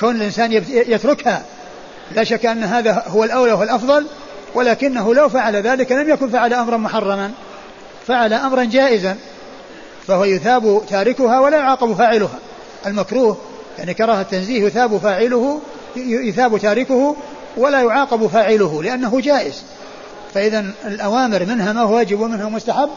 كون 0.00 0.16
الإنسان 0.16 0.52
يتركها 0.68 1.42
لا 2.14 2.24
شك 2.24 2.46
أن 2.46 2.64
هذا 2.64 3.04
هو 3.06 3.24
الأولى 3.24 3.52
والأفضل 3.52 4.06
ولكنه 4.54 5.14
لو 5.14 5.28
فعل 5.28 5.56
ذلك 5.56 5.92
لم 5.92 6.10
يكن 6.10 6.30
فعل 6.30 6.54
أمرا 6.54 6.76
محرما. 6.76 7.30
فعل 8.06 8.32
أمرا 8.32 8.64
جائزا 8.64 9.16
فهو 10.06 10.24
يثاب 10.24 10.82
تاركها 10.88 11.40
ولا 11.40 11.56
يعاقب 11.56 11.94
فاعلها. 11.94 12.38
المكروه 12.86 13.36
يعني 13.78 13.94
كراهة 13.94 14.20
التنزيه 14.20 14.64
يثاب 14.64 14.98
فاعله 14.98 15.60
يثاب 15.96 16.58
تاركه 16.58 17.16
ولا 17.56 17.82
يعاقب 17.82 18.26
فاعله 18.26 18.82
لأنه 18.82 19.20
جائز. 19.20 19.62
فإذا 20.34 20.64
الأوامر 20.86 21.44
منها 21.44 21.72
ما 21.72 21.80
هو 21.80 21.96
واجب 21.96 22.20
ومنها 22.20 22.48
مستحب 22.48 22.88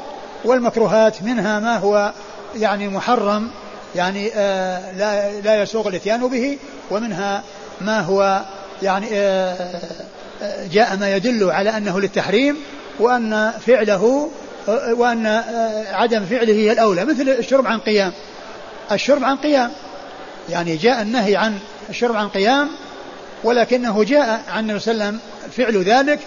والمكروهات 0.45 1.23
منها 1.23 1.59
ما 1.59 1.77
هو 1.77 2.13
يعني 2.55 2.87
محرم 2.87 3.49
يعني 3.95 4.31
آه 4.35 4.91
لا 4.91 5.31
لا 5.41 5.61
يسوغ 5.61 5.87
الإتيان 5.87 6.27
به 6.27 6.57
ومنها 6.91 7.43
ما 7.81 7.99
هو 7.99 8.41
يعني 8.83 9.07
آه 9.11 9.71
جاء 10.71 10.97
ما 10.97 11.15
يدل 11.15 11.51
على 11.51 11.77
أنه 11.77 11.99
للتحريم 11.99 12.57
وأن 12.99 13.51
فعله 13.67 14.29
وأن 14.91 15.43
عدم 15.91 16.25
فعله 16.25 16.53
هي 16.53 16.71
الأولى 16.71 17.05
مثل 17.05 17.29
الشرب 17.29 17.67
عن 17.67 17.79
قيام. 17.79 18.11
الشرب 18.91 19.23
عن 19.23 19.35
قيام. 19.35 19.71
يعني 20.49 20.75
جاء 20.75 21.01
النهي 21.01 21.35
عن 21.35 21.59
الشرب 21.89 22.15
عن 22.15 22.29
قيام 22.29 22.69
ولكنه 23.43 24.03
جاء 24.03 24.43
عن 24.49 24.63
النبي 24.63 24.79
صلى 24.79 24.91
الله 24.91 25.05
عليه 25.05 25.17
وسلم 25.17 25.19
فعل 25.51 25.83
ذلك 25.83 26.19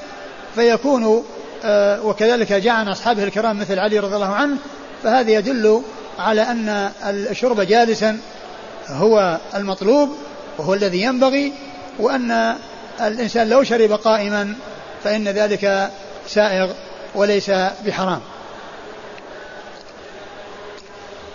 فيكون 0.54 1.24
وكذلك 2.04 2.52
جاء 2.52 2.74
عن 2.74 2.88
أصحابه 2.88 3.24
الكرام 3.24 3.58
مثل 3.58 3.78
علي 3.78 3.98
رضي 3.98 4.14
الله 4.14 4.34
عنه 4.34 4.56
فهذا 5.02 5.30
يدل 5.30 5.82
على 6.18 6.42
أن 6.42 6.90
الشرب 7.04 7.60
جالسا 7.60 8.18
هو 8.88 9.38
المطلوب 9.54 10.16
وهو 10.58 10.74
الذي 10.74 11.02
ينبغي 11.02 11.52
وأن 11.98 12.56
الإنسان 13.00 13.48
لو 13.48 13.64
شرب 13.64 13.92
قائما 13.92 14.54
فإن 15.04 15.28
ذلك 15.28 15.90
سائغ 16.28 16.72
وليس 17.14 17.50
بحرام. 17.86 18.20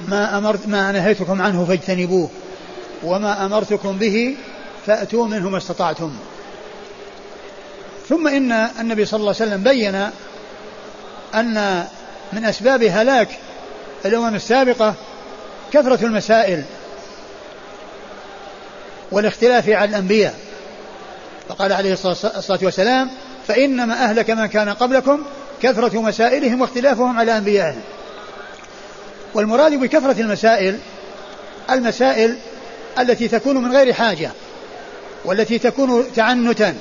ما 0.07 0.37
أمرت 0.37 0.67
ما 0.67 0.91
نهيتكم 0.91 1.41
عنه 1.41 1.65
فاجتنبوه. 1.65 2.29
وما 3.03 3.45
أمرتكم 3.45 3.97
به 3.97 4.35
فأتوا 4.85 5.27
منه 5.27 5.49
ما 5.49 5.57
استطعتم. 5.57 6.13
ثم 8.09 8.27
إن 8.27 8.51
النبي 8.51 9.05
صلى 9.05 9.19
الله 9.19 9.35
عليه 9.39 9.51
وسلم 9.51 9.63
بين 9.63 10.09
أن 11.35 11.87
من 12.33 12.45
أسباب 12.45 12.83
هلاك 12.83 13.29
الأمم 14.05 14.35
السابقة 14.35 14.93
كثرة 15.73 16.05
المسائل 16.05 16.63
والاختلاف 19.11 19.69
على 19.69 19.89
الأنبياء. 19.89 20.50
فقال 21.51 21.73
عليه 21.73 21.93
الصلاة 21.93 22.59
والسلام 22.61 23.09
فإنما 23.47 23.93
أهلك 23.93 24.29
من 24.29 24.45
كان 24.45 24.69
قبلكم 24.69 25.23
كثرة 25.61 26.01
مسائلهم 26.01 26.61
واختلافهم 26.61 27.19
على 27.19 27.37
أنبيائهم. 27.37 27.81
والمراد 29.33 29.73
بكثرة 29.73 30.21
المسائل 30.21 30.79
المسائل 31.69 32.37
التي 32.99 33.27
تكون 33.27 33.57
من 33.57 33.71
غير 33.71 33.93
حاجة 33.93 34.31
والتي 35.25 35.59
تكون 35.59 36.05
تعنتا 36.15 36.75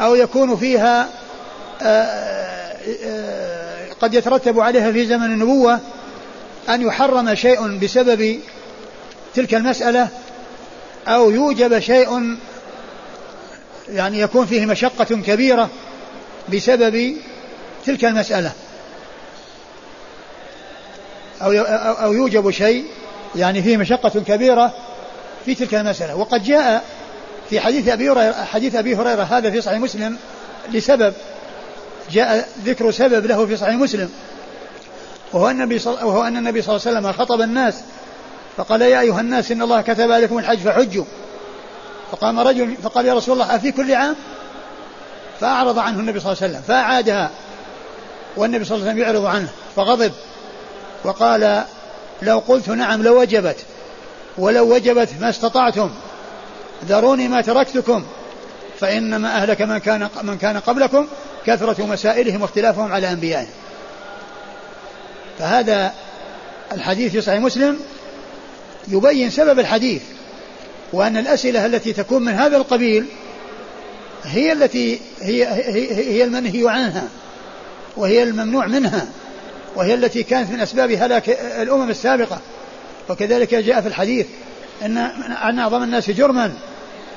أو 0.00 0.14
يكون 0.14 0.56
فيها 0.56 1.08
آه، 1.82 2.06
آه، 3.06 3.86
قد 4.00 4.14
يترتب 4.14 4.60
عليها 4.60 4.92
في 4.92 5.06
زمن 5.06 5.24
النبوة 5.24 5.80
أن 6.68 6.82
يحرم 6.82 7.34
شيء 7.34 7.78
بسبب 7.78 8.40
تلك 9.34 9.54
المسألة 9.54 10.08
أو 11.08 11.30
يوجب 11.30 11.78
شيء 11.78 12.36
يعني 13.88 14.20
يكون 14.20 14.46
فيه 14.46 14.66
مشقة 14.66 15.04
كبيرة 15.04 15.70
بسبب 16.52 17.16
تلك 17.86 18.04
المسألة. 18.04 18.52
أو 21.42 21.52
أو 21.52 22.12
يوجب 22.12 22.50
شيء 22.50 22.84
يعني 23.36 23.62
فيه 23.62 23.76
مشقة 23.76 24.20
كبيرة 24.20 24.74
في 25.44 25.54
تلك 25.54 25.74
المسألة. 25.74 26.16
وقد 26.16 26.44
جاء 26.44 26.84
في 27.50 27.60
حديث 27.60 27.88
أبي 27.88 28.10
هريرة 28.10 28.44
حديث 28.44 28.74
أبي 28.74 28.96
هريرة 28.96 29.22
هذا 29.22 29.50
في 29.50 29.60
صحيح 29.60 29.78
مسلم 29.78 30.18
لسبب. 30.72 31.14
جاء 32.12 32.48
ذكر 32.64 32.90
سبب 32.90 33.26
له 33.26 33.46
في 33.46 33.56
صحيح 33.56 33.74
مسلم. 33.74 34.10
وهو 35.32 35.50
أن 35.50 35.60
النبي 35.60 35.78
صلى 35.78 35.92
الله 35.96 36.26
عليه 36.26 36.98
وسلم 36.98 37.12
خطب 37.12 37.40
الناس 37.40 37.74
فقال 38.56 38.82
يا 38.82 39.00
أيها 39.00 39.20
الناس 39.20 39.52
إن 39.52 39.62
الله 39.62 39.80
كتب 39.80 40.12
عليكم 40.12 40.38
الحج 40.38 40.58
فحجوا. 40.58 41.04
فقام 42.12 42.40
رجل 42.40 42.76
فقال 42.82 43.06
يا 43.06 43.14
رسول 43.14 43.34
الله 43.34 43.56
أفي 43.56 43.72
كل 43.72 43.94
عام؟ 43.94 44.16
فأعرض 45.40 45.78
عنه 45.78 46.00
النبي 46.00 46.20
صلى 46.20 46.32
الله 46.32 46.42
عليه 46.42 46.52
وسلم 46.52 46.62
فأعادها 46.68 47.30
والنبي 48.36 48.64
صلى 48.64 48.76
الله 48.76 48.88
عليه 48.88 49.02
وسلم 49.02 49.14
يعرض 49.14 49.26
عنه 49.26 49.48
فغضب 49.76 50.12
وقال 51.04 51.64
لو 52.22 52.38
قلت 52.38 52.68
نعم 52.68 53.02
لوجبت 53.02 53.56
ولو 54.38 54.74
وجبت 54.74 55.08
ما 55.20 55.30
استطعتم 55.30 55.90
ذروني 56.84 57.28
ما 57.28 57.40
تركتكم 57.40 58.04
فإنما 58.80 59.36
أهلك 59.36 59.62
من 59.62 59.78
كان 59.78 60.08
من 60.22 60.38
كان 60.38 60.56
قبلكم 60.56 61.06
كثرة 61.46 61.86
مسائلهم 61.86 62.42
واختلافهم 62.42 62.92
على 62.92 63.12
أنبيائهم. 63.12 63.50
فهذا 65.38 65.92
الحديث 66.72 67.12
في 67.12 67.20
صحيح 67.20 67.40
مسلم 67.40 67.80
يبين 68.88 69.30
سبب 69.30 69.58
الحديث 69.58 70.02
وأن 70.94 71.16
الأسئلة 71.16 71.66
التي 71.66 71.92
تكون 71.92 72.22
من 72.22 72.32
هذا 72.32 72.56
القبيل 72.56 73.06
هي 74.24 74.52
التي 74.52 75.00
هي 75.20 75.46
هي, 75.46 75.94
هي 75.94 76.24
المنهي 76.24 76.68
عنها 76.68 77.08
وهي 77.96 78.22
الممنوع 78.22 78.66
منها 78.66 79.06
وهي 79.76 79.94
التي 79.94 80.22
كانت 80.22 80.50
من 80.50 80.60
أسباب 80.60 80.90
هلاك 80.90 81.28
الأمم 81.62 81.90
السابقة. 81.90 82.40
وكذلك 83.08 83.54
جاء 83.54 83.80
في 83.80 83.88
الحديث 83.88 84.26
أن 84.82 84.96
أن 85.42 85.58
أعظم 85.58 85.82
الناس 85.82 86.10
جرما 86.10 86.52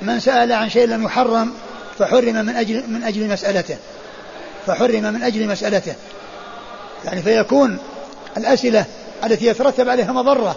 من 0.01 0.19
سأل 0.19 0.51
عن 0.51 0.69
شيء 0.69 0.87
لم 0.87 1.03
يحرم 1.03 1.53
فحرم 1.99 2.45
من 2.45 2.55
أجل 2.55 2.83
من 2.87 3.03
أجل 3.03 3.27
مسألته 3.27 3.77
فحرم 4.67 5.13
من 5.13 5.23
أجل 5.23 5.47
مسألته. 5.47 5.93
يعني 7.05 7.21
فيكون 7.21 7.77
الأسئلة 8.37 8.85
التي 9.23 9.45
يترتب 9.45 9.89
عليها 9.89 10.11
مضرة 10.11 10.55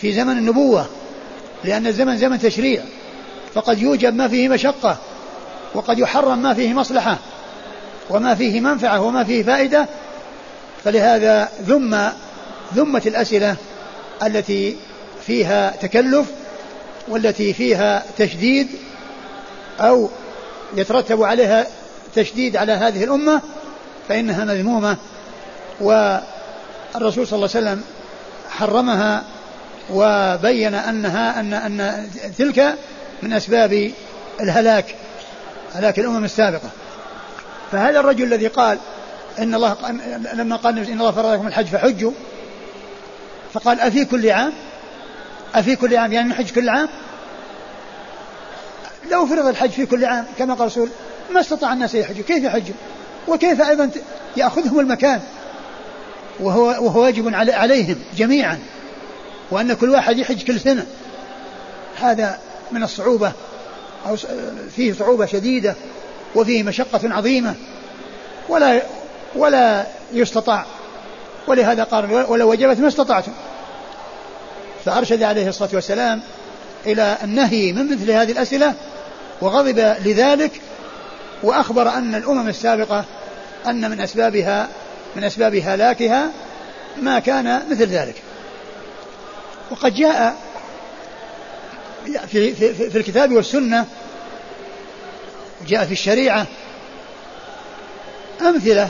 في 0.00 0.12
زمن 0.12 0.38
النبوة 0.38 0.86
لأن 1.64 1.86
الزمن 1.86 2.18
زمن 2.18 2.38
تشريع. 2.38 2.82
فقد 3.54 3.78
يوجب 3.78 4.14
ما 4.14 4.28
فيه 4.28 4.48
مشقة 4.48 4.96
وقد 5.74 5.98
يحرم 5.98 6.42
ما 6.42 6.54
فيه 6.54 6.74
مصلحة 6.74 7.18
وما 8.10 8.34
فيه 8.34 8.60
منفعة 8.60 9.00
وما 9.00 9.24
فيه 9.24 9.42
فائدة. 9.42 9.86
فلهذا 10.84 11.48
ذم 11.62 12.12
ذمت 12.74 13.06
الأسئلة 13.06 13.56
التي 14.22 14.76
فيها 15.26 15.76
تكلف 15.76 16.26
والتي 17.08 17.52
فيها 17.52 18.04
تشديد 18.18 18.68
أو 19.80 20.08
يترتب 20.76 21.22
عليها 21.22 21.66
تشديد 22.14 22.56
على 22.56 22.72
هذه 22.72 23.04
الأمة 23.04 23.40
فإنها 24.08 24.44
مذمومة. 24.44 24.96
والرسول 25.80 27.26
صلى 27.26 27.36
الله 27.36 27.50
عليه 27.54 27.66
وسلم 27.66 27.82
حرمها 28.50 29.24
وبين 29.92 30.74
أنها 30.74 31.40
أن 31.40 31.52
أن 31.52 32.08
تلك 32.38 32.74
من 33.22 33.32
أسباب 33.32 33.92
الهلاك 34.40 34.94
هلاك 35.74 35.98
الأمم 35.98 36.24
السابقة. 36.24 36.70
فهذا 37.72 38.00
الرجل 38.00 38.24
الذي 38.24 38.46
قال 38.46 38.78
إن 39.38 39.54
الله 39.54 39.76
لما 40.34 40.56
قال 40.56 40.78
إن 40.78 41.00
الله 41.00 41.10
فرض 41.10 41.26
لكم 41.26 41.46
الحج 41.46 41.66
فحجوا 41.66 42.12
فقال 43.52 43.80
أفي 43.80 44.04
كل 44.04 44.30
عام؟ 44.30 44.52
أفي 45.54 45.76
كل 45.76 45.96
عام 45.96 46.12
يعني 46.12 46.28
نحج 46.28 46.50
كل 46.50 46.68
عام؟ 46.68 46.88
لو 49.10 49.26
فرض 49.26 49.46
الحج 49.46 49.70
في 49.70 49.86
كل 49.86 50.04
عام 50.04 50.26
كما 50.38 50.54
قال 50.54 50.62
الرسول 50.62 50.88
ما 51.30 51.40
استطاع 51.40 51.72
الناس 51.72 51.94
يحجوا 51.94 52.24
كيف 52.24 52.44
يحجوا؟ 52.44 52.74
وكيف 53.28 53.62
أيضا 53.62 53.90
يأخذهم 54.36 54.80
المكان؟ 54.80 55.20
وهو, 56.40 56.66
وهو 56.66 57.02
واجب 57.02 57.34
عليهم 57.34 57.96
جميعا. 58.16 58.58
وأن 59.50 59.74
كل 59.74 59.90
واحد 59.90 60.18
يحج 60.18 60.42
كل 60.42 60.60
سنة. 60.60 60.86
هذا 62.00 62.38
من 62.72 62.82
الصعوبة 62.82 63.32
أو 64.06 64.16
فيه 64.76 64.92
صعوبة 64.92 65.26
شديدة 65.26 65.74
وفيه 66.34 66.62
مشقة 66.62 67.00
عظيمة. 67.04 67.54
ولا 68.48 68.82
ولا 69.34 69.86
يستطاع. 70.12 70.66
ولهذا 71.46 71.84
قال 71.84 72.12
ولو 72.28 72.50
وجبت 72.50 72.80
ما 72.80 72.88
استطعتم 72.88 73.32
فأرشد 74.84 75.22
عليه 75.22 75.48
الصلاة 75.48 75.70
والسلام 75.72 76.20
إلى 76.86 77.16
النهي 77.24 77.72
من 77.72 77.92
مثل 77.92 78.10
هذه 78.10 78.32
الأسئلة 78.32 78.74
وغضب 79.40 79.78
لذلك 80.04 80.60
وأخبر 81.42 81.88
أن 81.88 82.14
الأمم 82.14 82.48
السابقة 82.48 83.04
أن 83.66 83.90
من 83.90 84.00
أسبابها 84.00 84.68
من 85.16 85.24
أسباب 85.24 85.54
هلاكها 85.54 86.30
ما 87.02 87.18
كان 87.18 87.62
مثل 87.70 87.86
ذلك. 87.86 88.14
وقد 89.70 89.94
جاء 89.94 90.36
في, 92.26 92.54
في, 92.54 92.90
في 92.90 92.98
الكتاب 92.98 93.32
والسنة 93.32 93.86
جاء 95.66 95.84
في 95.84 95.92
الشريعة 95.92 96.46
أمثلة 98.40 98.88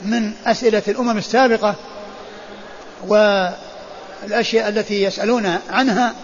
من 0.00 0.32
أسئلة 0.46 0.82
الأمم 0.88 1.18
السابقة 1.18 1.74
والأشياء 3.06 4.68
التي 4.68 5.02
يسألون 5.02 5.58
عنها 5.70 6.14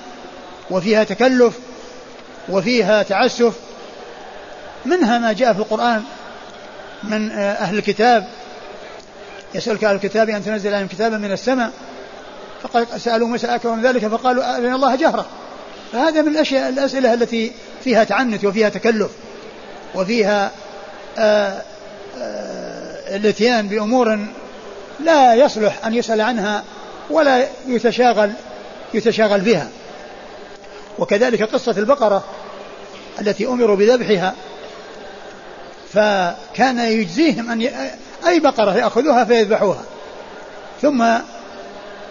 وفيها 0.71 1.05
تكلف 1.05 1.59
وفيها 2.49 3.03
تعسف. 3.03 3.55
منها 4.87 5.19
ما 5.19 5.33
جاء 5.33 5.53
في 5.53 5.59
القرآن 5.59 6.03
من 7.03 7.31
أهل 7.31 7.79
الكتاب 7.79 8.29
يسألك 9.55 9.85
أهل 9.85 9.95
الكتاب 9.95 10.29
أن 10.31 10.45
تنزل 10.45 10.75
عليهم 10.75 10.89
كتابا 10.89 11.19
من 11.19 11.33
السماء. 11.33 11.73
فقد 12.63 12.99
سألوا 12.99 13.29
موسى 13.29 13.47
أكبر 13.47 13.73
من 13.73 13.83
ذلك 13.83 14.07
فقالوا 14.07 14.57
أرنا 14.57 14.75
الله 14.75 14.97
جهرة. 14.97 15.27
فهذا 15.93 16.23
من 16.23 16.29
الأشياء 16.29 16.69
الأسئلة 16.69 17.15
التي 17.15 17.53
فيها 17.85 18.05
تعنت 18.05 18.45
وفيها 18.45 18.69
تكلف 18.69 19.11
وفيها 19.95 20.51
آآ 21.19 21.63
آآ 22.19 23.17
الاتيان 23.17 23.69
بأمور 23.69 24.19
لا 25.01 25.35
يصلح 25.35 25.87
أن 25.87 25.95
يسأل 25.95 26.21
عنها 26.21 26.65
ولا 27.11 27.47
يتشاغل 27.67 28.33
يتشاغل 28.95 29.41
بها. 29.41 29.69
وكذلك 30.99 31.43
قصة 31.43 31.75
البقرة 31.79 32.25
التي 33.21 33.47
أمروا 33.47 33.77
بذبحها 33.77 34.35
فكان 35.93 36.79
يجزيهم 36.79 37.51
أن 37.51 37.63
ي... 37.63 37.71
أي 38.27 38.41
بقرة 38.41 38.77
يأخذوها 38.77 39.25
فيذبحوها. 39.25 39.83
ثم 40.83 41.05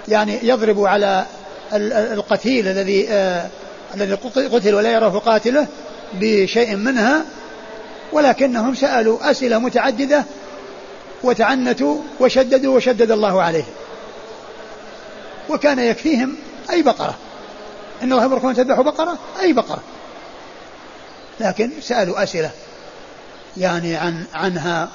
يعني 0.08 0.40
يضرب 0.44 0.86
على 0.86 1.26
القتيل 1.74 2.68
الذي 2.68 3.10
آه 3.10 3.48
الذي 3.96 4.14
قتل 4.54 4.76
ولا 4.76 4.92
يعرف 4.92 5.16
قاتله 5.16 5.68
بشيء 6.14 6.76
منها 6.76 7.26
ولكنهم 8.12 8.76
سألوا 8.76 9.32
أسئلة 9.32 9.58
متعددة 9.58 10.26
وتعنتوا 11.24 11.98
وشددوا 12.20 12.76
وشدد 12.76 13.12
الله 13.12 13.42
عليهم. 13.42 13.74
وكان 15.50 15.80
يكفيهم 15.80 16.36
أي 16.70 16.82
بقرة. 16.82 17.16
إن 18.04 18.12
الله 18.12 18.24
يأمركم 18.24 18.48
أن 18.48 18.56
تذبحوا 18.56 18.84
بقرة 18.84 19.18
أي 19.42 19.54
بقرة. 19.54 19.84
لكن 21.40 21.72
سألوا 21.82 22.24
أسئلة 22.24 22.52
يعني 23.58 23.96
عن 23.96 24.24
عنها 24.34 24.90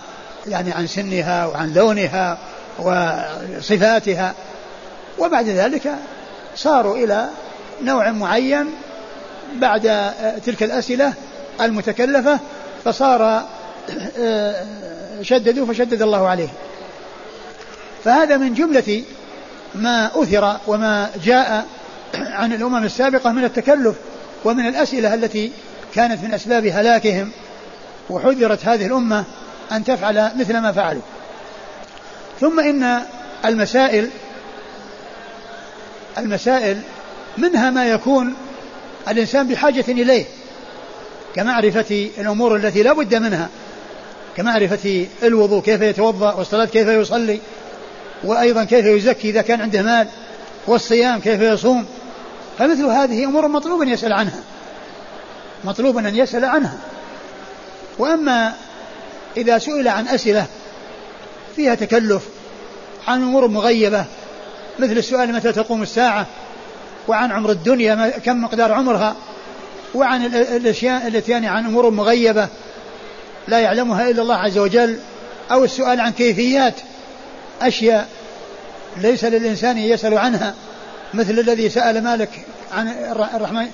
يعني 0.47 0.73
عن 0.73 0.87
سنها 0.87 1.47
وعن 1.47 1.73
لونها 1.73 2.39
وصفاتها. 2.79 4.35
وبعد 5.19 5.49
ذلك 5.49 5.95
صاروا 6.57 6.97
إلى 6.97 7.29
نوع 7.83 8.11
معين 8.11 8.67
بعد 9.55 10.13
تلك 10.47 10.63
الأسئلة 10.63 11.15
المتكلفة 11.61 12.39
فصار 12.85 13.45
آه، 14.19 14.65
شددوا 15.23 15.67
فشدد 15.67 16.03
الله 16.03 16.29
عليه. 16.29 16.49
فهذا 18.05 18.37
من 18.37 18.55
جملة 18.55 19.03
ما 19.75 20.23
أثر 20.23 20.57
وما 20.67 21.11
جاء 21.25 21.67
عن 22.15 22.53
الأمم 22.53 22.85
السابقة 22.85 23.33
من 23.33 23.45
التكلف 23.45 23.97
ومن 24.45 24.67
الأسئلة 24.67 25.15
التي 25.15 25.53
كانت 25.95 26.25
من 26.25 26.35
أسباب 26.35 26.67
هلاكهم 26.67 27.31
وحذرت 28.11 28.67
هذه 28.67 28.87
الأمة 28.87 29.25
أن 29.73 29.85
تفعل 29.85 30.31
مثل 30.37 30.59
ما 30.59 30.73
فعلوا. 30.73 31.03
ثم 32.41 32.61
إن 32.61 33.03
المسائل 33.45 34.11
المسائل 36.19 36.81
منها 37.39 37.71
ما 37.71 37.87
يكون 37.87 38.35
الإنسان 39.09 39.49
بحاجة 39.49 39.85
إليه 39.89 40.25
كمعرفة 41.35 42.11
الأمور 42.19 42.57
التي 42.57 42.83
لا 42.83 42.93
بد 42.93 43.15
منها 43.15 43.49
كمعرفة 44.37 45.07
الوضوء 45.23 45.63
كيف 45.63 45.81
يتوضأ 45.81 46.33
والصلاة 46.33 46.65
كيف 46.65 46.89
يصلي 46.89 47.41
وأيضا 48.25 48.65
كيف 48.65 48.87
يزكي 48.87 49.31
إذا 49.31 49.43
كان 49.43 49.61
عنده 49.61 49.83
مال 49.83 50.09
والصيام 50.67 51.21
كيف 51.21 51.41
يصوم. 51.41 51.87
فمثل 52.59 52.85
هذه 52.85 53.25
أمور 53.25 53.49
مطلوب 53.49 53.83
أن 53.83 53.89
يسأل 53.89 54.13
عنها 54.13 54.41
مطلوب 55.65 55.99
أن 55.99 56.17
يسأل 56.17 56.45
عنها. 56.45 56.79
وأما 57.99 58.55
إذا 59.37 59.59
سئل 59.59 59.89
عن 59.89 60.09
أسئلة 60.09 60.47
فيها 61.57 61.75
تكلف 61.75 62.23
عن 63.09 63.23
أمور 63.23 63.49
مغيبة 63.49 64.05
مثل 64.79 64.93
السؤال 64.93 65.33
متى 65.33 65.53
تقوم 65.53 65.83
الساعة 65.83 66.27
وعن 67.09 67.33
عمر 67.33 67.51
الدنيا 67.51 68.09
كم 68.25 68.43
مقدار 68.43 68.73
عمرها 68.73 69.17
وعن 69.95 70.25
الأشياء 70.35 71.07
التي 71.07 71.33
يعني 71.33 71.49
عن 71.49 71.67
أمور 71.67 71.91
مغيبة 71.91 72.49
لا 73.49 73.59
يعلمها 73.59 74.11
إلا 74.11 74.23
الله 74.23 74.37
عز 74.37 74.59
وجل 74.59 74.99
أو 75.51 75.65
السؤال 75.65 76.01
عن 76.01 76.13
كيفيات 76.13 76.75
أشياء 77.63 78.09
ليس 78.97 79.25
للإنسان 79.25 79.79
يسأل 79.79 80.19
عنها 80.19 80.55
مثل 81.15 81.31
الذي 81.31 81.69
سأل 81.69 82.05
مالك 82.05 82.31
عن 82.73 82.89
الرحمن 83.35 83.67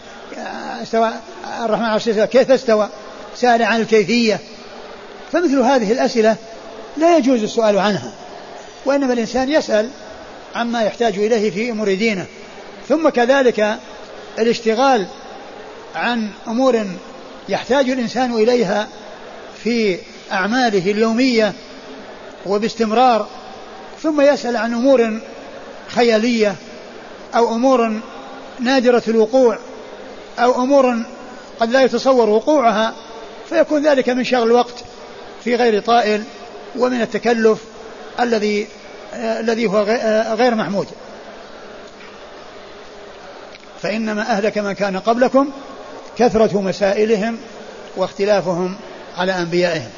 استوى 0.83 1.11
الرحمن 1.65 1.85
على 1.85 1.97
استوى 1.97 2.27
كيف 2.27 2.51
استوى؟ 2.51 2.89
سأل 3.37 3.63
عن 3.63 3.81
الكيفية. 3.81 4.41
فمثل 5.33 5.59
هذه 5.59 5.93
الأسئلة 5.93 6.37
لا 6.97 7.17
يجوز 7.17 7.43
السؤال 7.43 7.79
عنها 7.79 8.13
وإنما 8.87 9.13
الإنسان 9.13 9.49
يسأل 9.49 9.91
عما 10.55 10.83
يحتاج 10.83 11.19
إليه 11.19 11.51
في 11.51 11.71
أمور 11.71 11.95
دينه. 11.95 12.27
ثم 12.89 13.09
كذلك 13.09 13.79
الاشتغال 14.39 15.07
عن 15.95 16.31
أمور 16.49 16.87
يحتاج 17.49 17.91
الإنسان 17.91 18.35
إليها 18.35 18.89
في 19.65 19.99
أعماله 20.33 20.91
اليومية 20.91 21.53
وباستمرار. 22.47 23.29
ثم 24.03 24.21
يسأل 24.21 24.57
عن 24.57 24.75
أمور 24.75 25.21
خيالية 25.89 26.55
أو 27.35 27.55
أمور 27.55 28.01
نادرة 28.61 29.03
الوقوع 29.09 29.59
أو 30.39 30.63
أمور 30.63 30.97
قد 31.61 31.71
لا 31.71 31.83
يتصور 31.83 32.29
وقوعها 32.29 32.95
فيكون 33.49 33.83
ذلك 33.83 34.09
من 34.09 34.25
شغل 34.25 34.43
الوقت 34.43 34.75
في 35.45 35.57
غير 35.57 35.83
طائل 35.83 36.23
ومن 36.77 37.01
التكلف 37.01 37.59
الذي 38.21 38.67
الذي 39.15 39.67
هو 39.67 39.83
آه 39.83 40.35
غير 40.35 40.55
محمود. 40.55 40.87
فإنما 43.83 44.23
أهلك 44.23 44.59
من 44.59 44.73
كان 44.73 44.99
قبلكم 44.99 45.51
كثرة 46.19 46.61
مسائلهم 46.61 47.39
واختلافهم 47.97 48.77
على 49.17 49.33
أنبيائهم. 49.33 49.91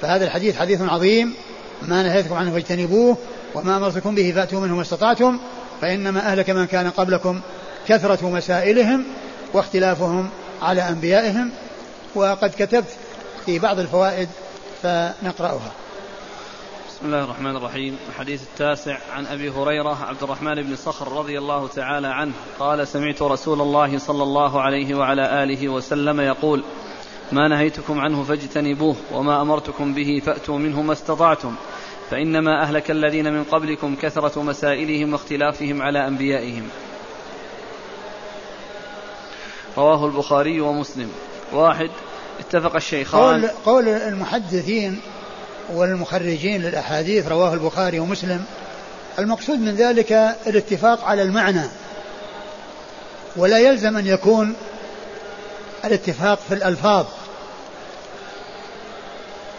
فهذا 0.00 0.24
الحديث 0.24 0.58
حديث 0.58 0.82
عظيم. 0.82 1.34
ما 1.82 2.02
نهيتكم 2.02 2.34
عنه 2.34 2.52
فاجتنبوه 2.52 3.16
وما 3.54 3.76
أمرتكم 3.76 4.14
به 4.14 4.32
فأتوا 4.36 4.60
منه 4.60 4.74
ما 4.74 4.82
استطعتم. 4.82 5.38
فإنما 5.80 6.20
أهلك 6.20 6.50
من 6.50 6.66
كان 6.66 6.90
قبلكم 6.90 7.40
كثرة 7.88 8.28
مسائلهم 8.28 9.04
واختلافهم 9.52 10.28
على 10.62 10.88
أنبيائهم. 10.88 11.50
وقد 12.14 12.52
كتبت 12.58 12.88
في 13.46 13.58
بعض 13.58 13.78
الفوائد 13.78 14.28
فنقرأها. 14.82 15.72
بسم 17.04 17.14
الله 17.14 17.24
الرحمن 17.24 17.56
الرحيم. 17.56 17.96
الحديث 18.08 18.42
التاسع 18.42 18.98
عن 19.12 19.26
أبي 19.26 19.50
هريرة 19.50 20.04
عبد 20.04 20.22
الرحمن 20.22 20.62
بن 20.62 20.76
صخر 20.76 21.12
رضي 21.12 21.38
الله 21.38 21.68
تعالى 21.68 22.08
عنه 22.08 22.32
قال 22.58 22.88
سمعت 22.88 23.22
رسول 23.22 23.60
الله 23.60 23.98
صلى 23.98 24.22
الله 24.22 24.60
عليه 24.60 24.94
وعلى 24.94 25.42
آله 25.42 25.68
وسلم 25.68 26.20
يقول 26.20 26.64
ما 27.32 27.48
نهيتكم 27.48 28.00
عنه 28.00 28.22
فاجتنبوه 28.22 28.96
وما 29.12 29.42
أمرتكم 29.42 29.94
به 29.94 30.22
فأتوا 30.26 30.58
منه 30.58 30.82
ما 30.82 30.92
استطعتم 30.92 31.54
فإنما 32.10 32.62
أهلك 32.62 32.90
الذين 32.90 33.32
من 33.32 33.44
قبلكم 33.44 33.96
كثرة 33.96 34.42
مسائلهم 34.42 35.12
واختلافهم 35.12 35.82
على 35.82 36.08
أنبيائهم. 36.08 36.68
رواه 39.78 40.06
البخاري 40.06 40.60
ومسلم. 40.60 41.10
واحد 41.52 41.90
اتفق 42.40 42.76
الشيخان. 42.76 43.40
قول, 43.40 43.48
قول 43.64 43.88
المحدثين 43.88 45.00
والمخرجين 45.72 46.62
للأحاديث 46.62 47.28
رواه 47.28 47.54
البخاري 47.54 47.98
ومسلم 47.98 48.44
المقصود 49.18 49.58
من 49.58 49.74
ذلك 49.74 50.12
الاتفاق 50.46 51.04
على 51.04 51.22
المعنى. 51.22 51.64
ولا 53.36 53.58
يلزم 53.58 53.96
أن 53.96 54.06
يكون 54.06 54.54
الاتفاق 55.84 56.38
في 56.48 56.54
الألفاظ. 56.54 57.06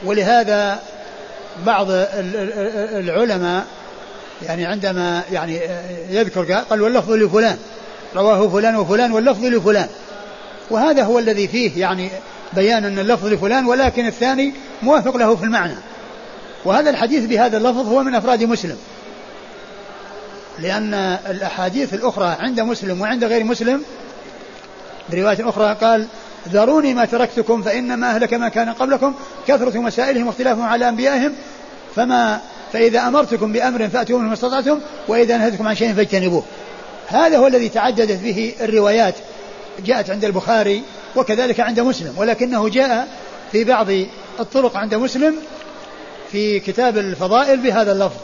ولهذا 0.06 0.80
بعض 1.66 1.88
العلماء 1.90 3.66
يعني 4.46 4.66
عندما 4.66 5.24
يعني 5.32 5.62
يذكر 6.10 6.54
قال 6.54 6.82
واللفظ 6.82 7.12
لفلان 7.12 7.58
رواه 8.16 8.48
فلان 8.50 8.76
وفلان 8.76 9.12
واللفظ 9.12 9.46
لفلان. 9.46 9.88
وهذا 10.70 11.04
هو 11.04 11.20
الذي 11.20 11.48
فيه 11.48 11.82
يعني 11.82 12.10
بيان 12.54 12.86
أن 12.86 13.00
اللفظ 13.00 13.26
لفلان 13.26 13.66
ولكن 13.66 14.08
الثاني 14.08 14.54
موافق 14.84 15.18
له 15.18 15.36
في 15.36 15.44
المعنى. 15.44 15.76
وهذا 16.66 16.90
الحديث 16.90 17.26
بهذا 17.26 17.58
اللفظ 17.58 17.88
هو 17.88 18.04
من 18.04 18.16
أفراد 18.16 18.44
مسلم. 18.44 18.78
لأن 20.60 20.94
الأحاديث 21.30 21.94
الأخرى 21.94 22.38
عند 22.40 22.60
مسلم 22.60 23.02
وعند 23.02 23.24
غير 23.24 23.44
مسلم 23.44 23.82
برواية 25.10 25.50
أخرى 25.50 25.78
قال 25.82 26.08
ذروني 26.50 26.94
ما 26.94 27.06
تركتكم 27.06 27.62
فإنما 27.62 28.16
أهلك 28.16 28.34
ما 28.34 28.50
كان 28.50 28.70
قبلكم 28.70 29.14
كثرة 29.48 29.80
مسائلهم 29.80 30.28
واختلافهم 30.28 30.66
على 30.66 30.90
أنبيائهم 30.90 31.34
فما 31.96 32.42
فإذا 32.74 33.08
أمرتكم 33.08 33.52
بأمر 33.52 33.90
فأتوا 33.90 34.20
منه 34.20 34.28
ما 34.28 34.34
استطعتم 34.34 34.80
وإذا 35.08 35.38
نهيتكم 35.38 35.68
عن 35.68 35.76
شيء 35.76 35.94
فاجتنبوه. 35.94 36.44
هذا 37.08 37.38
هو 37.38 37.48
الذي 37.48 37.70
تعددت 37.70 38.24
به 38.24 38.54
الروايات 38.62 39.16
جاءت 39.86 40.10
عند 40.10 40.26
البخاري 40.26 40.84
وكذلك 41.16 41.60
عند 41.60 41.80
مسلم 41.80 42.14
ولكنه 42.18 42.70
جاء 42.70 43.08
في 43.52 43.64
بعض 43.64 43.88
الطرق 44.40 44.78
عند 44.78 44.96
مسلم 44.96 45.36
في 46.36 46.60
كتاب 46.60 46.98
الفضائل 46.98 47.58
بهذا 47.58 47.92
اللفظ. 47.92 48.18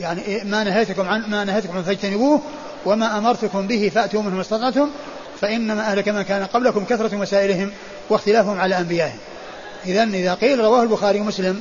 يعني 0.00 0.44
ما 0.44 0.64
نهيتكم 0.64 1.08
عن 1.08 1.30
ما 1.30 1.44
نهيتكم 1.44 1.76
عن 1.76 1.82
فاجتنبوه 1.82 2.40
وما 2.86 3.18
أمرتكم 3.18 3.66
به 3.66 3.90
فأتوا 3.94 4.22
منه 4.22 4.34
ما 4.34 4.40
استطعتم 4.40 4.90
فإنما 5.40 5.80
أهلك 5.80 6.08
من 6.08 6.22
كان 6.22 6.44
قبلكم 6.44 6.84
كثرة 6.84 7.16
مسائلهم 7.16 7.70
واختلافهم 8.10 8.60
على 8.60 8.78
أنبيائهم. 8.78 9.18
اذا 9.86 10.04
إذا 10.04 10.34
قيل 10.34 10.58
رواه 10.58 10.82
البخاري 10.82 11.20
ومسلم 11.20 11.60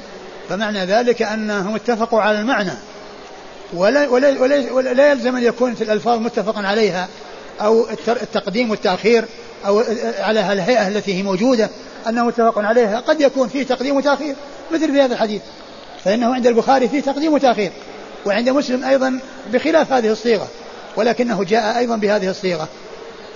فمعنى 0.49 0.85
ذلك 0.85 1.21
أنهم 1.21 1.75
اتفقوا 1.75 2.21
على 2.21 2.39
المعنى. 2.39 2.73
ولا 3.73 4.07
ولا 4.07 4.41
ولا, 4.41 4.71
ولا 4.71 5.11
يلزم 5.11 5.35
أن 5.35 5.43
يكون 5.43 5.75
في 5.75 5.83
الألفاظ 5.83 6.19
متفق 6.19 6.57
عليها 6.57 7.07
أو 7.61 7.87
التقديم 8.07 8.71
والتأخير 8.71 9.25
أو 9.65 9.83
على 10.19 10.53
الهيئة 10.53 10.87
التي 10.87 11.13
هي 11.13 11.23
موجودة 11.23 11.69
انه 12.07 12.25
متفق 12.25 12.59
عليها. 12.59 12.99
قد 12.99 13.21
يكون 13.21 13.47
فيه 13.47 13.63
تقديم 13.63 13.95
وتأخير. 13.95 14.35
مثل 14.71 14.93
في 14.93 15.01
هذا 15.01 15.13
الحديث. 15.13 15.41
فإنه 16.03 16.33
عند 16.33 16.47
البخاري 16.47 16.87
فيه 16.89 17.01
تقديم 17.01 17.33
وتأخير 17.33 17.71
وعند 18.25 18.49
مسلم 18.49 18.85
أيضا 18.85 19.19
بخلاف 19.53 19.93
هذه 19.93 20.11
الصيغة 20.11 20.47
ولكنه 20.95 21.43
جاء 21.43 21.77
أيضا 21.77 21.95
بهذه 21.95 22.29
الصيغة. 22.29 22.67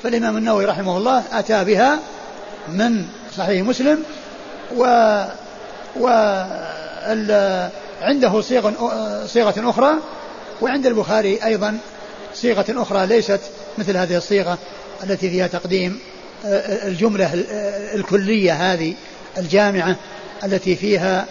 فالإمام 0.03 0.37
النووي 0.37 0.65
رحمه 0.65 0.97
الله 0.97 1.23
أتى 1.31 1.63
بها 1.63 1.99
من 2.67 3.05
صحيح 3.37 3.65
مسلم 3.65 4.03
و 4.77 4.83
و 5.99 6.07
عنده 8.01 8.41
صيغ 8.41 8.71
صيغة 9.25 9.69
أخرى 9.69 9.93
وعند 10.61 10.85
البخاري 10.85 11.39
أيضا 11.45 11.77
صيغة 12.33 12.65
أخرى 12.69 13.05
ليست 13.07 13.39
مثل 13.77 13.97
هذه 13.97 14.17
الصيغة 14.17 14.57
التي 15.03 15.29
فيها 15.29 15.47
تقديم 15.47 15.99
الجملة 16.85 17.29
الكلية 17.95 18.73
هذه 18.73 18.93
الجامعة. 19.37 19.95
التي 20.43 20.75
فيها 20.75 21.27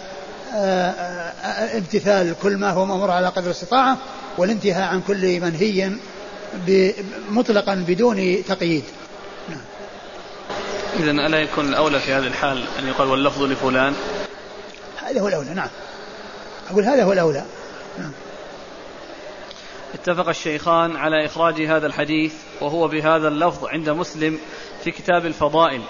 آه، 0.53 0.89
آه، 0.89 1.77
امتثال 1.77 2.35
كل 2.41 2.57
ما 2.57 2.69
هو 2.69 2.85
مأمور 2.85 3.11
على 3.11 3.27
قدر 3.27 3.45
الاستطاعة 3.45 3.97
والانتهاء 4.37 4.87
عن 4.87 5.01
كل 5.01 5.41
منهي 5.41 5.91
مطلقا 7.29 7.75
بدون 7.87 8.43
تقييد. 8.45 8.83
نعم. 9.49 9.61
إذا 10.99 11.11
ألا 11.11 11.39
يكون 11.41 11.69
الأولى 11.69 11.99
في 11.99 12.13
هذه 12.13 12.27
الحال 12.27 12.63
أن 12.79 12.87
يقال 12.87 13.07
واللفظ 13.07 13.43
لفلان؟ 13.43 13.93
هذا 14.97 15.21
هو 15.21 15.27
الأولى 15.27 15.53
نعم. 15.53 15.69
أقول 16.71 16.83
هذا 16.83 17.03
هو 17.03 17.13
الأولى. 17.13 17.45
نعم. 17.99 18.11
اتفق 19.93 20.29
الشيخان 20.29 20.95
على 20.95 21.25
إخراج 21.25 21.61
هذا 21.61 21.87
الحديث 21.87 22.33
وهو 22.61 22.87
بهذا 22.87 23.27
اللفظ 23.27 23.65
عند 23.65 23.89
مسلم 23.89 24.39
في 24.83 24.91
كتاب 24.91 25.25
الفضائل. 25.25 25.81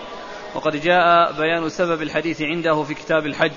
وقد 0.55 0.81
جاء 0.81 1.31
بيان 1.31 1.69
سبب 1.69 2.01
الحديث 2.01 2.41
عنده 2.41 2.83
في 2.83 2.93
كتاب 2.93 3.25
الحج. 3.25 3.51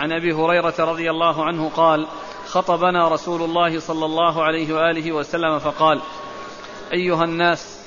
عن 0.00 0.12
أبي 0.12 0.32
هريرة 0.32 0.74
رضي 0.78 1.10
الله 1.10 1.44
عنه 1.44 1.70
قال 1.76 2.06
خطبنا 2.46 3.08
رسول 3.08 3.42
الله 3.42 3.80
صلى 3.80 4.04
الله 4.04 4.44
عليه 4.44 4.74
وآله 4.74 5.12
وسلم 5.12 5.58
فقال 5.58 6.00
أيها 6.92 7.24
الناس 7.24 7.80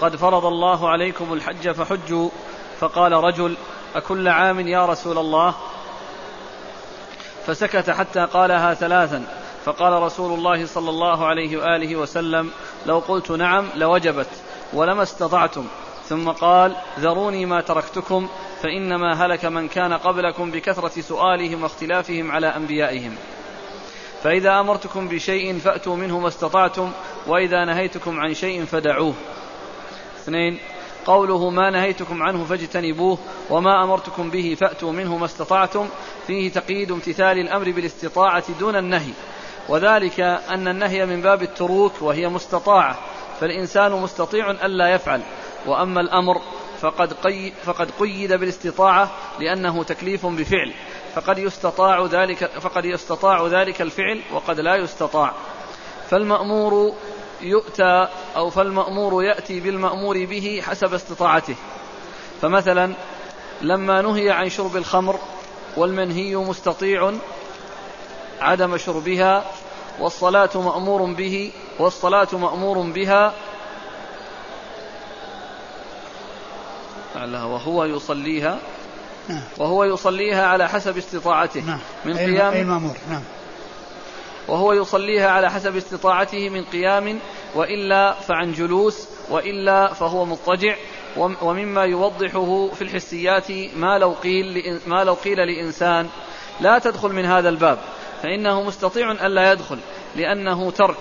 قد 0.00 0.16
فرض 0.16 0.46
الله 0.46 0.88
عليكم 0.88 1.32
الحج 1.32 1.70
فحجوا. 1.70 2.30
فقال 2.80 3.12
رجل 3.12 3.56
أكل 3.94 4.28
عام 4.28 4.60
يا 4.60 4.86
رسول 4.86 5.18
الله؟ 5.18 5.54
فسكت 7.46 7.90
حتى 7.90 8.24
قالها 8.24 8.74
ثلاثا. 8.74 9.24
فقال 9.64 10.02
رسول 10.02 10.38
الله 10.38 10.66
صلى 10.66 10.90
الله 10.90 11.26
عليه 11.26 11.56
وآله 11.56 11.96
وسلم 11.96 12.50
لو 12.86 12.98
قلت 12.98 13.30
نعم 13.30 13.68
لوجبت 13.74 14.28
ولما 14.72 15.02
استطعتم. 15.02 15.66
ثم 16.08 16.30
قال 16.30 16.76
ذروني 16.98 17.46
ما 17.46 17.60
تركتكم 17.60 18.28
فإنما 18.62 19.26
هلك 19.26 19.44
من 19.44 19.68
كان 19.68 19.92
قبلكم 19.92 20.50
بكثرة 20.50 21.00
سؤالهم 21.00 21.62
واختلافهم 21.62 22.30
على 22.30 22.46
أنبيائهم. 22.46 23.16
فإذا 24.22 24.60
أمرتكم 24.60 25.08
بشيء 25.08 25.58
فأتوا 25.58 25.96
منه 25.96 26.20
ما 26.20 26.28
استطعتم 26.28 26.92
وإذا 27.26 27.64
نهيتكم 27.64 28.20
عن 28.20 28.34
شيء 28.34 28.64
فدعوه. 28.64 29.14
اثنين 30.22 30.58
قوله 31.06 31.50
ما 31.50 31.70
نهيتكم 31.70 32.22
عنه 32.22 32.44
فاجتنبوه 32.44 33.18
وما 33.50 33.84
أمرتكم 33.84 34.30
به 34.30 34.56
فأتوا 34.60 34.92
منه 34.92 35.16
ما 35.16 35.24
استطعتم 35.24 35.88
فيه 36.26 36.52
تقييد 36.52 36.92
امتثال 36.92 37.38
الأمر 37.38 37.70
بالاستطاعة 37.70 38.44
دون 38.58 38.76
النهي. 38.76 39.12
وذلك 39.68 40.20
أن 40.20 40.68
النهي 40.68 41.06
من 41.06 41.20
باب 41.20 41.42
التروك 41.42 41.92
وهي 42.00 42.28
مستطاعة 42.28 42.98
فالإنسان 43.40 43.92
مستطيع 43.92 44.50
الا 44.50 44.88
يفعل. 44.88 45.20
وأما 45.66 46.00
الأمر 46.00 46.40
فقد, 46.80 47.12
قي 47.12 47.52
فقد 47.64 47.90
قيد 47.90 48.32
بالاستطاعة 48.32 49.10
لأنه 49.40 49.84
تكليف 49.84 50.26
بفعل. 50.26 50.72
فقد 51.14 51.38
يستطاع 51.38 52.06
ذلك 52.06 52.44
فقد 52.44 52.84
يستطاع 52.84 53.46
ذلك 53.46 53.82
الفعل 53.82 54.20
وقد 54.32 54.60
لا 54.60 54.76
يستطاع. 54.76 55.32
فالمأمور 56.10 56.94
يؤتى 57.42 58.08
أو 58.36 58.50
فالمأمور 58.50 59.24
يأتي 59.24 59.60
بالمأمور 59.60 60.24
به 60.24 60.62
حسب 60.66 60.94
استطاعته. 60.94 61.56
فمثلا 62.42 62.94
لما 63.62 64.02
نهي 64.02 64.30
عن 64.30 64.48
شرب 64.48 64.76
الخمر 64.76 65.18
والمنهي 65.76 66.36
مستطيع 66.36 67.12
عدم 68.40 68.76
شربها 68.76 69.44
والصلاة 70.00 70.50
مأمور 70.54 71.12
به 71.12 71.52
والصلاة 71.78 72.28
مأمور 72.32 72.78
بها 72.78 73.34
لعلها 77.26 77.44
وهو 77.44 77.84
يصليها 77.84 78.58
نعم. 79.28 79.42
وهو 79.58 79.84
يصليها 79.84 80.46
على 80.46 80.68
حسب 80.68 80.96
استطاعته. 80.96 81.60
نعم. 81.60 81.78
من 82.04 82.16
قيام 82.16 82.52
المأمور 82.52 82.96
نعم. 83.10 83.22
وهو 84.48 84.72
يصليها 84.72 85.30
على 85.30 85.50
حسب 85.50 85.76
استطاعته 85.76 86.48
من 86.48 86.64
قيام 86.64 87.18
وإلا 87.54 88.12
فعن 88.12 88.52
جلوس 88.52 89.08
وإلا 89.30 89.92
فهو 89.92 90.24
مضطجع 90.24 90.76
ومما 91.16 91.84
يوضحه 91.84 92.68
في 92.74 92.82
الحسيات 92.82 93.50
ما 93.76 93.98
لو 93.98 94.12
قيل 94.12 94.80
ما 94.86 95.04
لو 95.04 95.14
قيل 95.14 95.38
لإنسان 95.38 96.08
لا 96.60 96.78
تدخل 96.78 97.12
من 97.12 97.24
هذا 97.24 97.48
الباب. 97.48 97.78
فإنه 98.22 98.62
مستطيع 98.62 99.12
ألا 99.12 99.52
يدخل 99.52 99.78
لأنه 100.16 100.70
ترك. 100.70 100.98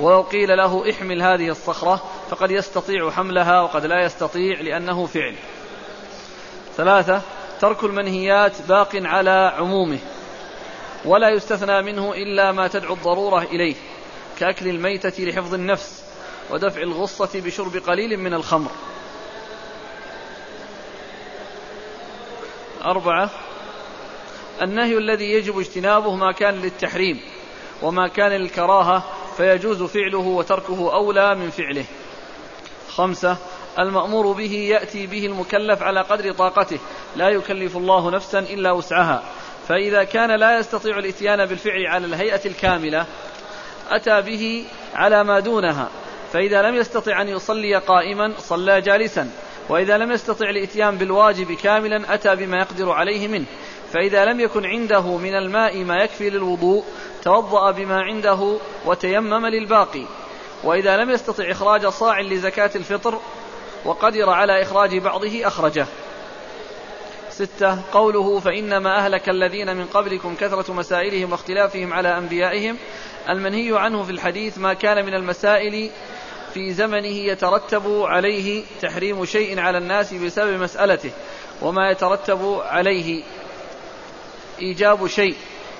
ولو 0.00 0.22
قيل 0.22 0.56
له 0.56 0.90
احمل 0.90 1.22
هذه 1.22 1.48
الصخرة 1.48 2.02
فقد 2.30 2.50
يستطيع 2.50 3.10
حملها 3.10 3.60
وقد 3.60 3.86
لا 3.86 4.04
يستطيع 4.04 4.60
لأنه 4.60 5.06
فعل. 5.06 5.34
ثلاثة 6.76 7.22
ترك 7.60 7.84
المنهيات 7.84 8.62
باق 8.68 8.90
على 8.94 9.52
عمومه 9.58 9.98
ولا 11.04 11.30
يستثنى 11.30 11.82
منه 11.82 12.12
إلا 12.12 12.52
ما 12.52 12.68
تدعو 12.68 12.94
الضرورة 12.94 13.42
إليه 13.42 13.74
كأكل 14.38 14.68
الميتة 14.68 15.24
لحفظ 15.24 15.54
النفس 15.54 16.04
ودفع 16.50 16.82
الغصة 16.82 17.40
بشرب 17.40 17.76
قليل 17.76 18.20
من 18.20 18.34
الخمر. 18.34 18.70
أربعة 22.84 23.30
النهي 24.62 24.98
الذي 24.98 25.32
يجب 25.32 25.58
اجتنابه 25.58 26.14
ما 26.14 26.32
كان 26.32 26.54
للتحريم 26.54 27.20
وما 27.82 28.08
كان 28.08 28.32
للكراهة 28.32 29.04
فيجوز 29.36 29.82
فعله 29.82 30.18
وتركه 30.18 30.94
أولى 30.94 31.34
من 31.34 31.50
فعله. 31.50 31.84
خمسة 32.88 33.36
المأمور 33.78 34.32
به 34.32 34.52
يأتي 34.52 35.06
به 35.06 35.26
المكلف 35.26 35.82
على 35.82 36.00
قدر 36.00 36.32
طاقته. 36.32 36.78
لا 37.16 37.28
يكلف 37.28 37.76
الله 37.76 38.10
نفسا 38.10 38.38
إلا 38.38 38.72
وسعها. 38.72 39.22
فإذا 39.68 40.04
كان 40.04 40.30
لا 40.30 40.58
يستطيع 40.58 40.98
الإتيان 40.98 41.46
بالفعل 41.46 41.86
على 41.86 42.06
الهيئة 42.06 42.40
الكاملة 42.46 43.06
أتى 43.90 44.20
به 44.20 44.64
على 44.94 45.24
ما 45.24 45.40
دونها. 45.40 45.88
فإذا 46.32 46.62
لم 46.62 46.74
يستطع 46.74 47.22
أن 47.22 47.28
يصلي 47.28 47.76
قائما 47.76 48.32
صلى 48.38 48.80
جالسا. 48.80 49.30
وإذا 49.68 49.98
لم 49.98 50.12
يستطع 50.12 50.50
الإتيان 50.50 50.98
بالواجب 50.98 51.52
كاملا 51.52 52.14
أتى 52.14 52.36
بما 52.36 52.58
يقدر 52.58 52.90
عليه 52.90 53.28
منه. 53.28 53.46
فإذا 53.92 54.24
لم 54.24 54.40
يكن 54.40 54.66
عنده 54.66 55.16
من 55.16 55.34
الماء 55.34 55.84
ما 55.84 55.96
يكفي 55.96 56.30
للوضوء 56.30 56.84
توضأ 57.22 57.70
بما 57.70 58.00
عنده 58.02 58.58
وتيمم 58.86 59.46
للباقي. 59.46 60.04
وإذا 60.64 60.96
لم 60.96 61.10
يستطع 61.10 61.50
إخراج 61.50 61.86
صاع 61.86 62.20
لزكاة 62.20 62.70
الفطر 62.76 63.20
وقدر 63.84 64.30
على 64.30 64.62
إخراج 64.62 64.98
بعضه 64.98 65.46
أخرجه. 65.46 65.86
ستة 67.30 67.78
قوله 67.92 68.40
فإنما 68.40 68.96
أهلك 68.96 69.28
الذين 69.28 69.76
من 69.76 69.86
قبلكم 69.86 70.34
كثرة 70.34 70.72
مسائلهم 70.72 71.32
واختلافهم 71.32 71.92
على 71.92 72.18
أنبيائهم. 72.18 72.76
المنهي 73.28 73.78
عنه 73.78 74.02
في 74.02 74.10
الحديث 74.10 74.58
ما 74.58 74.74
كان 74.74 75.06
من 75.06 75.14
المسائل 75.14 75.90
في 76.54 76.72
زمنه 76.72 77.06
يترتب 77.06 78.02
عليه 78.02 78.64
تحريم 78.82 79.24
شيء 79.24 79.60
على 79.60 79.78
الناس 79.78 80.14
بسبب 80.14 80.62
مسألته 80.62 81.10
وما 81.62 81.90
يترتب 81.90 82.60
عليه 82.64 83.22
إيجاب 84.60 85.06
شيء. 85.06 85.34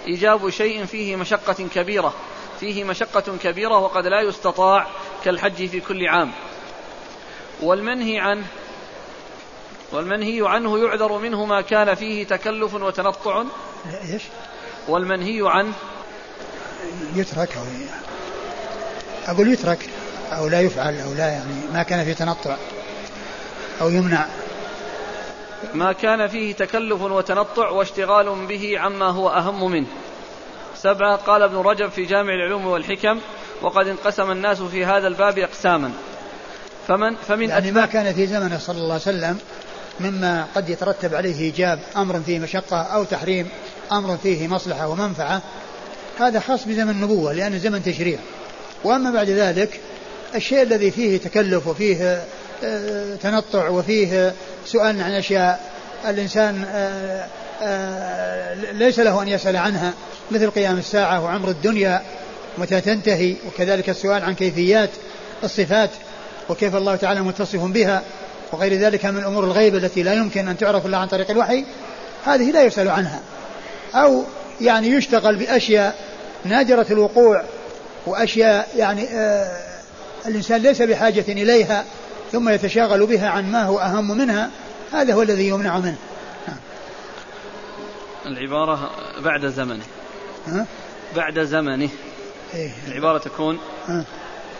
إيجاب 0.06 0.50
شيء 0.50 0.84
فيه 0.84 1.16
مشقة 1.16 1.68
كبيرة 1.74 2.14
فيه 2.60 2.84
مشقة 2.84 3.36
كبيرة 3.42 3.78
وقد 3.78 4.06
لا 4.06 4.20
يستطاع 4.20 4.86
كالحج 5.24 5.66
في 5.66 5.80
كل 5.80 6.08
عام. 6.08 6.32
والمنهي 7.64 8.18
عنه 8.18 8.44
والمنهي 9.92 10.48
عنه 10.48 10.78
يعذر 10.78 11.18
منه 11.18 11.44
ما 11.44 11.60
كان 11.60 11.94
فيه 11.94 12.26
تكلف 12.26 12.74
وتنطع. 12.74 13.44
إيش؟ 14.12 14.22
والمنهي 14.88 15.40
عنه 15.44 15.72
يترك 17.14 17.56
أو 17.56 17.64
أقول 19.26 19.52
يترك 19.52 19.90
أو 20.32 20.48
لا 20.48 20.60
يفعل 20.60 21.00
أو 21.00 21.14
لا 21.14 21.28
يعني 21.28 21.54
ما 21.72 21.82
كان 21.82 22.04
فيه 22.04 22.12
تنطع 22.12 22.56
أو 23.80 23.88
يمنع. 23.88 24.26
ما 25.74 25.92
كان 25.92 26.28
فيه 26.28 26.54
تكلف 26.54 27.02
وتنطع 27.02 27.68
واشتغال 27.68 28.46
به 28.46 28.78
عما 28.78 29.06
هو 29.06 29.28
أهم 29.28 29.70
منه. 29.70 29.86
سبعة 30.76 31.16
قال 31.16 31.42
ابن 31.42 31.56
رجب 31.56 31.90
في 31.90 32.04
جامع 32.04 32.34
العلوم 32.34 32.66
والحكم 32.66 33.20
وقد 33.62 33.88
انقسم 33.88 34.30
الناس 34.30 34.62
في 34.62 34.84
هذا 34.84 35.06
الباب 35.06 35.38
أقساما. 35.38 35.92
فمن 36.88 37.16
فمن 37.28 37.48
يعني 37.48 37.72
ما 37.72 37.86
كان 37.86 38.14
في 38.14 38.26
زمنه 38.26 38.58
صلى 38.58 38.76
الله 38.76 38.92
عليه 38.92 39.02
وسلم 39.02 39.38
مما 40.00 40.46
قد 40.54 40.68
يترتب 40.68 41.14
عليه 41.14 41.40
إيجاب 41.40 41.78
أمر 41.96 42.20
فيه 42.26 42.38
مشقة 42.38 42.76
أو 42.76 43.04
تحريم 43.04 43.48
أمر 43.92 44.16
فيه 44.16 44.48
مصلحة 44.48 44.88
ومنفعة 44.88 45.42
هذا 46.18 46.40
خاص 46.40 46.64
بزمن 46.64 46.90
النبوة 46.90 47.32
لأنه 47.32 47.58
زمن 47.58 47.82
تشريع. 47.82 48.18
وأما 48.84 49.10
بعد 49.10 49.30
ذلك 49.30 49.80
الشيء 50.34 50.62
الذي 50.62 50.90
فيه 50.90 51.18
تكلف 51.18 51.66
وفيه 51.66 52.24
آه، 52.64 53.16
تنطع 53.16 53.68
وفيه 53.68 54.34
سؤال 54.66 55.02
عن 55.02 55.12
أشياء 55.12 55.70
الإنسان 56.08 56.64
آه، 56.68 57.26
آه، 57.62 58.54
ليس 58.72 58.98
له 58.98 59.22
أن 59.22 59.28
يسأل 59.28 59.56
عنها 59.56 59.92
مثل 60.30 60.50
قيام 60.50 60.78
الساعة 60.78 61.24
وعمر 61.24 61.48
الدنيا 61.48 62.02
متى 62.58 62.80
تنتهي 62.80 63.36
وكذلك 63.46 63.90
السؤال 63.90 64.24
عن 64.24 64.34
كيفيات 64.34 64.90
الصفات 65.44 65.90
وكيف 66.48 66.76
الله 66.76 66.96
تعالى 66.96 67.20
متصف 67.20 67.60
بها 67.60 68.02
وغير 68.52 68.74
ذلك 68.74 69.06
من 69.06 69.18
الأمور 69.18 69.44
الغيبة 69.44 69.78
التي 69.78 70.02
لا 70.02 70.14
يمكن 70.14 70.48
أن 70.48 70.58
تعرف 70.58 70.86
إلا 70.86 70.98
عن 70.98 71.08
طريق 71.08 71.30
الوحي 71.30 71.64
هذه 72.24 72.50
لا 72.50 72.62
يسأل 72.62 72.88
عنها 72.88 73.20
أو 73.94 74.24
يعني 74.60 74.88
يشتغل 74.88 75.36
بأشياء 75.36 75.96
نادرة 76.44 76.86
الوقوع 76.90 77.42
وأشياء 78.06 78.68
يعني 78.76 79.08
آه 79.08 79.74
الإنسان 80.26 80.60
ليس 80.60 80.82
بحاجة 80.82 81.24
إليها 81.28 81.84
ثم 82.32 82.48
يتشاغل 82.48 83.06
بها 83.06 83.28
عن 83.28 83.52
ما 83.52 83.62
هو 83.62 83.78
أهم 83.78 84.16
منها 84.18 84.50
هذا 84.92 85.14
هو 85.14 85.22
الذي 85.22 85.48
يمنع 85.48 85.78
منه 85.78 85.96
العبارة 88.26 88.90
بعد 89.18 89.46
زمنه؟ 89.46 89.82
بعد 91.16 91.38
زمنه 91.38 91.88
إيه؟ 92.54 92.70
العبارة 92.88 93.18
تكون 93.18 93.58
ها؟ 93.88 94.04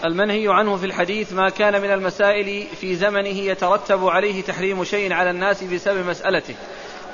المنهي 0.04 0.48
عنه 0.48 0.76
في 0.76 0.86
الحديث 0.86 1.32
ما 1.32 1.48
كان 1.48 1.82
من 1.82 1.92
المسائل 1.92 2.66
في 2.80 2.96
زمنه 2.96 3.28
يترتب 3.28 4.06
عليه 4.06 4.42
تحريم 4.42 4.84
شيء 4.84 5.12
على 5.12 5.30
الناس 5.30 5.64
بسبب 5.64 6.06
مسألته 6.06 6.54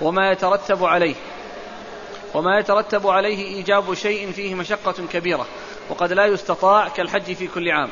وما 0.01 0.31
يترتب 0.31 0.85
عليه 0.85 1.15
وما 2.35 2.59
يترتب 2.59 3.07
عليه 3.07 3.57
إيجاب 3.57 3.95
شيء 3.95 4.33
فيه 4.33 4.55
مشقة 4.55 4.95
كبيرة 5.13 5.47
وقد 5.91 6.13
لا 6.13 6.27
يستطاع 6.27 6.89
كالحج 6.89 7.33
في 7.33 7.47
كل 7.47 7.71
عام. 7.71 7.91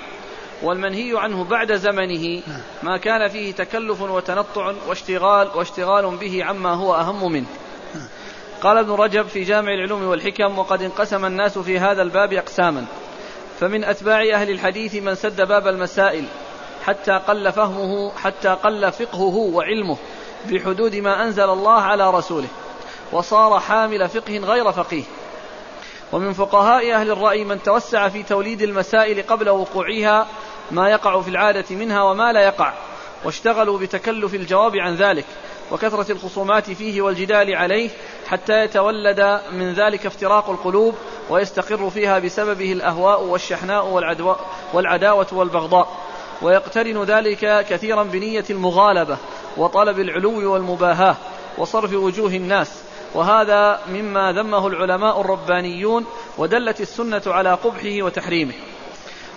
والمنهي 0.62 1.12
عنه 1.18 1.44
بعد 1.44 1.72
زمنه 1.72 2.42
ما 2.82 2.96
كان 2.96 3.28
فيه 3.28 3.52
تكلف 3.52 4.00
وتنطع 4.02 4.72
واشتغال 4.88 5.48
واشتغال 5.54 6.16
به 6.16 6.44
عما 6.44 6.74
هو 6.74 6.94
أهم 6.94 7.32
منه. 7.32 7.46
قال 8.62 8.78
ابن 8.78 8.90
رجب 8.90 9.26
في 9.26 9.44
جامع 9.44 9.74
العلوم 9.74 10.02
والحكم 10.02 10.58
وقد 10.58 10.82
انقسم 10.82 11.24
الناس 11.24 11.58
في 11.58 11.78
هذا 11.78 12.02
الباب 12.02 12.32
أقساما 12.32 12.86
فمن 13.60 13.84
أتباع 13.84 14.22
أهل 14.34 14.50
الحديث 14.50 14.94
من 14.94 15.14
سد 15.14 15.40
باب 15.40 15.66
المسائل 15.66 16.24
حتى 16.84 17.12
قل 17.12 17.52
فهمه 17.52 18.12
حتى 18.16 18.48
قل 18.48 18.92
فقهه 18.92 19.36
وعلمه 19.36 19.96
بحدود 20.50 20.96
ما 20.96 21.24
أنزل 21.24 21.50
الله 21.50 21.80
على 21.80 22.10
رسوله 22.10 22.48
وصار 23.12 23.60
حامل 23.60 24.08
فقه 24.08 24.38
غير 24.38 24.72
فقيه. 24.72 25.04
ومن 26.12 26.32
فقهاء 26.32 26.92
أهل 26.92 27.10
الرأي 27.10 27.44
من 27.44 27.62
توسع 27.62 28.08
في 28.08 28.22
توليد 28.22 28.62
المسائل 28.62 29.22
قبل 29.22 29.48
وقوعها 29.48 30.26
ما 30.70 30.90
يقع 30.90 31.20
في 31.20 31.28
العادة 31.30 31.76
منها 31.76 32.02
وما 32.02 32.32
لا 32.32 32.40
يقع 32.40 32.72
واشتغلوا 33.24 33.78
بتكلف 33.78 34.34
الجواب 34.34 34.76
عن 34.76 34.94
ذلك 34.94 35.24
وكثرة 35.72 36.12
الخصومات 36.12 36.70
فيه 36.70 37.02
والجدال 37.02 37.56
عليه 37.56 37.90
حتى 38.28 38.64
يتولد 38.64 39.40
من 39.52 39.72
ذلك 39.72 40.06
افتراق 40.06 40.50
القلوب 40.50 40.94
ويستقر 41.30 41.90
فيها 41.90 42.18
بسببه 42.18 42.72
الأهواء 42.72 43.22
والشحناء 43.22 43.86
والعداوة 44.74 45.26
والبغضاء. 45.32 45.96
ويقترن 46.42 47.02
ذلك 47.02 47.66
كثيرا 47.70 48.02
بنية 48.02 48.44
المغالبة 48.50 49.16
وطلب 49.56 49.98
العلو 49.98 50.52
والمباهاة 50.52 51.16
وصرف 51.58 51.92
وجوه 51.92 52.30
الناس. 52.30 52.82
وهذا 53.14 53.80
مما 53.88 54.32
ذمه 54.32 54.66
العلماء 54.66 55.20
الربانيون 55.20 56.06
ودلت 56.38 56.80
السنة 56.80 57.22
على 57.26 57.54
قبحه 57.54 58.02
وتحريمه. 58.02 58.54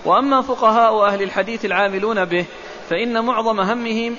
وأما 0.06 0.42
فقهاء 0.42 1.06
أهل 1.06 1.24
الحديث 1.24 1.66
العاملون 1.66 2.26
به 2.26 2.46
فإن 2.90 3.26
معظم 3.26 3.60
همهم 3.60 4.16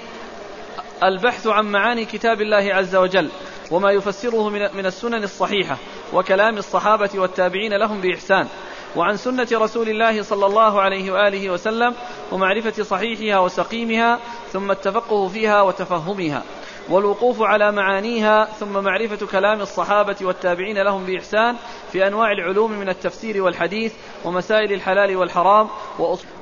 البحث 1.03 1.47
عن 1.47 1.65
معاني 1.65 2.05
كتاب 2.05 2.41
الله 2.41 2.75
عز 2.75 2.97
وجل. 2.97 3.29
وما 3.73 3.91
يفسره 3.91 4.49
من 4.49 4.87
السنن 4.87 5.23
الصحيحة 5.23 5.77
وكلام 6.13 6.59
الصحابة 6.59 7.11
والتابعين 7.15 7.73
لهم 7.73 8.01
بإحسان. 8.01 8.47
وعن 8.97 9.17
سنة 9.17 9.49
رسول 9.53 9.89
الله 9.89 10.23
صلى 10.23 10.47
الله 10.47 10.81
عليه 10.81 11.13
وآله 11.13 11.51
وسلم 11.51 11.95
ومعرفة 12.33 12.83
صحيحها 12.83 13.39
وسقيمها 13.39 14.19
ثم 14.53 14.71
التفقه 14.71 15.29
فيها 15.29 15.63
وتفهمها. 15.63 16.43
والوقوف 16.91 17.43
على 17.43 17.73
معانيها 17.73 18.45
ثم 18.45 18.85
معرفة 18.85 19.27
كلام 19.27 19.61
الصحابة 19.61 20.17
والتابعين 20.23 20.79
لهم 20.79 21.05
بإحسان 21.05 21.57
في 21.93 22.07
أنواع 22.07 22.33
العلوم 22.33 22.73
من 22.73 22.89
التفسير 22.89 23.43
والحديث 23.43 23.95
ومسائل 24.25 24.73
الحلال 24.73 25.17
والحرام. 25.17 25.69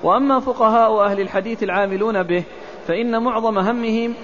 وأما 0.03 0.41
فقهاء 0.41 1.05
أهل 1.05 1.20
الحديث 1.20 1.62
العاملون 1.62 2.22
به 2.22 2.45
فإن 2.89 3.22
معظم 3.22 3.59
همهم 3.59 4.14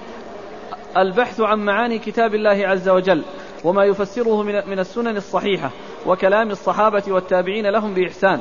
البحث 0.97 1.41
عن 1.41 1.59
معاني 1.59 1.99
كتاب 1.99 2.35
الله 2.35 2.67
عز 2.67 2.89
وجل 2.89 3.23
وما 3.63 3.85
يفسره 3.85 4.43
من 4.43 4.79
السنن 4.79 5.17
الصحيحة 5.17 5.71
وكلام 6.05 6.51
الصحابة 6.51 7.03
والتابعين 7.07 7.67
لهم 7.67 7.93
بإحسان. 7.93 8.39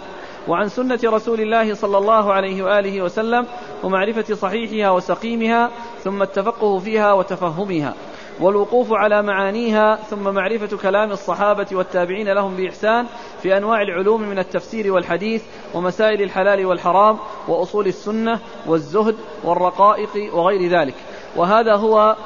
وعن 0.49 0.69
سنة 0.69 1.01
رسول 1.05 1.41
الله 1.41 1.75
صلى 1.75 1.99
الله 1.99 2.33
عليه 2.33 2.63
وآله 2.63 3.03
وسلم 3.03 3.47
ومعرفة 3.85 4.35
صحيحها 4.35 4.91
وسقيمها 4.91 5.71
ثم 5.99 6.23
التفقه 6.23 6.79
فيها 6.79 7.13
وتفهمها. 7.13 7.95
والوقوف 8.41 8.93
على 8.93 9.23
معانيها 9.23 9.97
ثم 9.97 10.35
معرفة 10.35 10.77
كلام 10.77 11.13
الصحابة 11.13 11.67
والتابعين 11.73 12.29
لهم 12.29 12.57
بإحسان 12.57 13.07
في 13.43 13.57
أنواع 13.57 13.83
العلوم 13.83 14.23
من 14.23 14.39
التفسير 14.39 14.93
والحديث 14.93 15.43
ومسائل 15.75 16.23
الحلال 16.23 16.67
والحرام 16.67 17.19
وأصول 17.49 17.87
السنة 17.87 18.41
والزهد 18.67 19.17
والرقائق 19.45 20.35
وغير 20.35 20.71
ذلك. 20.71 20.95
وهذا 21.37 21.75
هو 21.75 22.17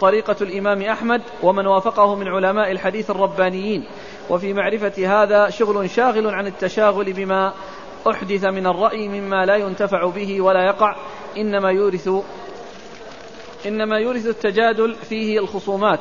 طريقة 0.00 0.36
الإمام 0.40 0.82
أحمد 0.82 1.22
ومن 1.42 1.66
وافقه 1.66 2.14
من 2.14 2.28
علماء 2.28 2.70
الحديث 2.70 3.10
الربانيين. 3.10 3.84
وفي 4.30 4.52
معرفة 4.52 5.22
هذا 5.22 5.50
شغل 5.50 5.90
شاغل 5.90 6.26
عن 6.26 6.46
التشاغل 6.46 7.12
بما 7.12 7.52
أحدث 8.10 8.44
من 8.44 8.66
الرأي 8.66 9.08
مما 9.08 9.46
لا 9.46 9.56
ينتفع 9.56 10.06
به 10.06 10.40
ولا 10.40 10.66
يقع 10.66 10.96
إنما 11.36 11.70
يورث 11.70 12.08
إنما 13.66 13.98
يورث 13.98 14.26
التجادل 14.26 14.94
فيه 14.94 15.38
الخصومات 15.38 16.00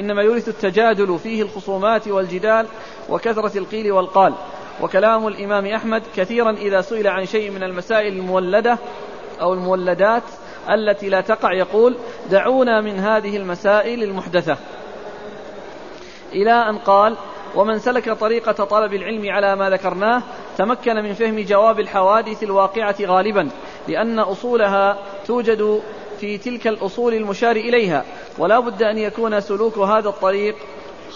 إنما 0.00 0.22
يورث 0.22 0.48
التجادل 0.48 1.18
فيه 1.18 1.42
الخصومات 1.42 2.08
والجدال 2.08 2.66
وكثرة 3.08 3.58
القيل 3.58 3.92
والقال. 3.92 4.34
وكلام 4.82 5.26
الإمام 5.26 5.66
أحمد 5.66 6.02
كثيرا 6.16 6.50
إذا 6.50 6.80
سئل 6.80 7.06
عن 7.06 7.26
شيء 7.26 7.50
من 7.50 7.62
المسائل 7.62 8.12
المولدة 8.12 8.78
أو 9.40 9.54
المولدات 9.54 10.22
التي 10.70 11.08
لا 11.08 11.20
تقع 11.20 11.52
يقول 11.52 11.96
دعونا 12.30 12.80
من 12.80 12.98
هذه 12.98 13.36
المسائل 13.36 14.02
المحدثة. 14.02 14.56
إلى 16.32 16.52
أن 16.52 16.78
قال 16.78 17.16
ومن 17.54 17.78
سلك 17.78 18.10
طريقة 18.10 18.52
طلب 18.52 18.94
العلم 18.94 19.30
على 19.30 19.56
ما 19.56 19.70
ذكرناه 19.70 20.22
تمكن 20.58 20.94
من 20.94 21.12
فهم 21.12 21.40
جواب 21.40 21.80
الحوادث 21.80 22.42
الواقعة 22.42 22.96
غالبا 23.00 23.48
لأن 23.88 24.18
أصولها 24.18 24.98
توجد 25.26 25.82
في 26.20 26.38
تلك 26.38 26.66
الأصول 26.66 27.14
المشار 27.14 27.56
إليها 27.56 28.04
ولا 28.38 28.60
بد 28.60 28.82
أن 28.82 28.98
يكون 28.98 29.40
سلوك 29.40 29.78
هذا 29.78 30.08
الطريق 30.08 30.56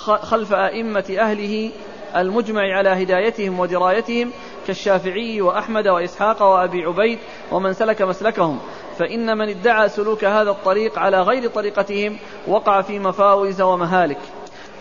خلف 0.05 0.53
أئمة 0.53 1.17
أهله 1.19 1.71
المجمع 2.17 2.63
على 2.77 2.89
هدايتهم 2.89 3.61
ودرايتهم 3.61 4.31
كالشافعي 4.67 5.41
وأحمد 5.41 5.89
وإسحاق 5.89 6.43
وأبي 6.43 6.85
عبيد 6.85 7.19
ومن 7.53 7.73
سلك 7.73 8.03
مسلكهم. 8.03 8.59
فإن 8.99 9.39
من 9.39 9.49
ادعى 9.49 9.89
سلوك 9.89 10.25
هذا 10.25 10.51
الطريق 10.51 10.99
على 10.99 11.23
غير 11.23 11.51
طريقتهم 11.51 12.17
وقع 12.47 12.83
في 12.83 12.99
مفاوز 12.99 13.61
ومهالك 13.61 14.19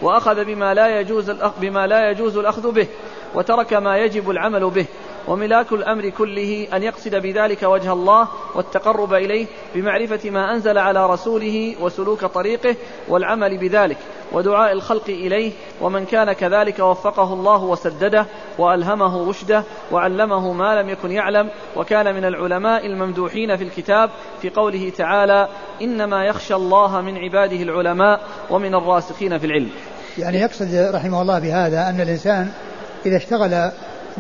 وأخذ 0.01 0.45
بما 0.45 0.74
لا 0.74 0.99
يجوز 0.99 1.32
بما 1.61 1.88
لا 1.88 2.11
يجوز 2.11 2.38
الأخذ 2.38 2.72
به 2.72 2.88
وترك 3.36 3.74
ما 3.74 3.97
يجب 3.97 4.30
العمل 4.30 4.70
به. 4.70 4.86
وملاك 5.28 5.72
الأمر 5.72 6.10
كله 6.10 6.68
أن 6.74 6.84
يقصد 6.84 7.16
بذلك 7.16 7.64
وجه 7.64 7.94
الله 7.94 8.28
والتقرب 8.56 9.14
إليه 9.14 9.46
بمعرفة 9.76 10.30
ما 10.30 10.54
أنزل 10.54 10.78
على 10.78 11.06
رسوله 11.06 11.76
وسلوك 11.82 12.26
طريقه 12.26 12.76
والعمل 13.08 13.58
بذلك 13.58 13.98
ودعاء 14.32 14.72
الخلق 14.72 15.10
إليه 15.10 15.52
ومن 15.82 16.06
كان 16.06 16.34
كذلك 16.34 16.80
وفقه 16.80 17.34
الله 17.34 17.64
وسدده 17.64 18.26
وألهمه 18.58 19.30
رشده 19.30 19.64
وعلمه 19.92 20.54
ما 20.54 20.82
لم 20.82 20.90
يكن 20.90 21.12
يعلم 21.12 21.50
وكان 21.76 22.16
من 22.16 22.26
العلماء 22.26 22.86
الممدوحين 22.86 23.58
في 23.58 23.64
الكتاب 23.64 24.10
في 24.42 24.50
قوله 24.50 24.92
تعالى 24.98 25.48
إنما 25.82 26.26
يخشى 26.26 26.56
الله 26.56 27.02
من 27.02 27.18
عباده 27.18 27.56
العلماء 27.56 28.22
ومن 28.50 28.76
الراسخين 28.76 29.38
في 29.38 29.46
العلم. 29.46 29.70
يعني 30.18 30.38
يقصد 30.38 30.92
رحمه 30.94 31.22
الله 31.22 31.40
بهذا 31.40 31.90
أن 31.90 32.02
الإنسان 32.02 32.52
إذا 33.06 33.18
اشتغل 33.18 33.72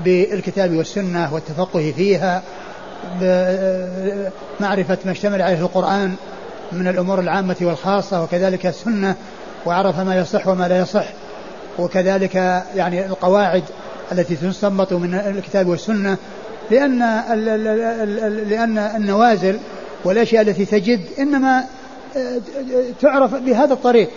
بالكتاب 0.05 0.75
والسنة 0.75 1.33
والتفقه 1.33 1.93
فيها 1.97 2.43
بمعرفة 3.21 4.97
ما 5.05 5.11
اشتمل 5.11 5.41
عليه 5.41 5.59
القرآن 5.59 6.15
من 6.71 6.87
الأمور 6.87 7.19
العامة 7.19 7.55
والخاصة 7.61 8.23
وكذلك 8.23 8.65
السنة 8.65 9.15
وعرف 9.65 9.99
ما 9.99 10.15
يصح 10.15 10.47
وما 10.47 10.67
لا 10.67 10.79
يصح 10.79 11.05
وكذلك 11.79 12.35
يعني 12.75 13.05
القواعد 13.05 13.63
التي 14.11 14.35
تستنبط 14.35 14.93
من 14.93 15.13
الكتاب 15.13 15.67
والسنة 15.67 16.17
لأن 16.71 16.99
لأن 18.49 18.77
النوازل 18.77 19.59
والأشياء 20.03 20.41
التي 20.41 20.65
تجد 20.65 21.01
إنما 21.19 21.63
تعرف 23.01 23.35
بهذا 23.35 23.73
الطريق 23.73 24.09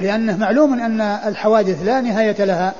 لأنه 0.00 0.36
معلوم 0.36 0.80
أن 0.80 1.00
الحوادث 1.00 1.84
لا 1.84 2.00
نهاية 2.00 2.44
لها 2.44 2.74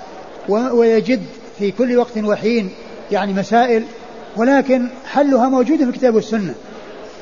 ويجد 0.49 1.23
في 1.59 1.71
كل 1.71 1.97
وقت 1.97 2.19
وحين 2.19 2.71
يعني 3.13 3.33
مسائل 3.33 3.83
ولكن 4.37 4.89
حلها 5.13 5.49
موجود 5.49 5.79
في 5.79 5.85
الكتاب 5.85 6.15
والسنة. 6.15 6.55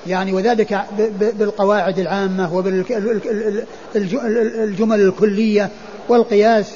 يعني 0.07 0.33
وذلك 0.33 0.85
بالقواعد 1.21 1.99
العامة 1.99 2.57
وبالجمل 2.57 5.01
الكلية 5.01 5.71
والقياس 6.09 6.73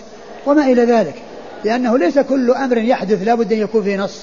وما 0.47 0.65
إلى 0.65 0.85
ذلك. 0.85 1.15
لأنه 1.65 1.99
ليس 1.99 2.19
كل 2.19 2.51
أمر 2.51 2.79
يحدث 2.79 3.23
لا 3.23 3.35
بد 3.35 3.53
أن 3.53 3.59
يكون 3.59 3.83
فيه 3.83 3.97
نص. 3.97 4.21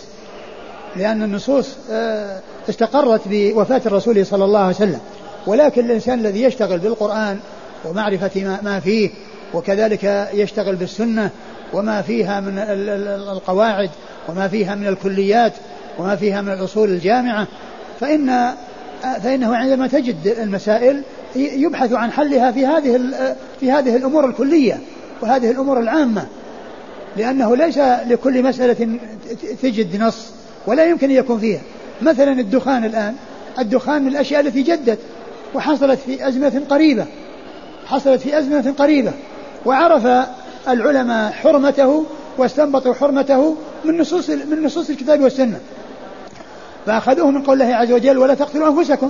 لأن 0.95 1.23
النصوص 1.23 1.69
آه، 1.91 2.39
استقرت 2.69 3.21
بوفاة 3.25 3.81
الرسول 3.85 4.25
صلى 4.25 4.45
الله 4.45 4.59
عليه 4.59 4.75
وسلم. 4.75 4.99
ولكن 5.47 5.85
الإنسان 5.85 6.19
الذي 6.19 6.43
يشتغل 6.43 6.79
بالقرآن 6.79 7.39
ومعرفة 7.85 8.59
ما 8.63 8.79
فيه 8.79 9.09
وكذلك 9.53 10.29
يشتغل 10.33 10.75
بالسنة 10.75 11.29
وما 11.75 12.01
فيها 12.01 12.39
من 12.39 12.59
القواعد 13.31 13.89
وما 14.29 14.47
فيها 14.47 14.75
من 14.75 14.87
الكليات 14.87 15.53
وما 15.99 16.15
فيها 16.15 16.41
من 16.41 16.51
الأصول 16.51 16.89
الجامعة 16.89 17.47
فإن 17.99 18.53
فإنه 19.23 19.55
عندما 19.55 19.87
تجد 19.87 20.35
المسائل 20.39 21.01
يبحث 21.35 21.93
عن 21.93 22.11
حلها 22.11 22.51
في 22.51 22.65
هذه 22.65 23.01
في 23.59 23.71
هذه 23.71 23.95
الأمور 23.95 24.25
الكلية 24.25 24.79
وهذه 25.21 25.51
الأمور 25.51 25.79
العامة 25.79 26.25
لأنه 27.17 27.55
ليس 27.55 27.77
لكل 28.07 28.43
مسألة 28.43 28.99
تجد 29.61 30.01
نص 30.01 30.31
ولا 30.67 30.85
يمكن 30.85 31.09
أن 31.09 31.15
يكون 31.15 31.39
فيها. 31.39 31.61
مثلا 32.01 32.31
الدخان 32.31 32.85
الآن 32.85 33.15
الدخان 33.59 34.01
من 34.01 34.07
الأشياء 34.07 34.41
التي 34.41 34.61
جدت 34.61 34.99
وحصلت 35.53 35.99
في 35.99 36.27
أزمة 36.27 36.61
قريبة 36.69 37.05
حصلت 37.85 38.21
في 38.21 38.39
أزمة 38.39 38.73
قريبة 38.77 39.11
وعرف 39.65 40.27
العلماء 40.67 41.31
حرمته 41.31 42.05
واستنبطوا 42.37 42.93
حرمته 42.93 43.55
من 43.85 43.97
نصوص 43.97 44.29
من 44.29 44.63
نصوص 44.63 44.89
الكتاب 44.89 45.21
والسنة. 45.21 45.59
فأخذوه 46.85 47.31
من 47.31 47.41
قول 47.41 47.61
الله 47.61 47.75
عز 47.75 47.91
وجل 47.91 48.17
ولا 48.17 48.33
تقتلوا 48.33 48.67
أنفسكم 48.67 49.09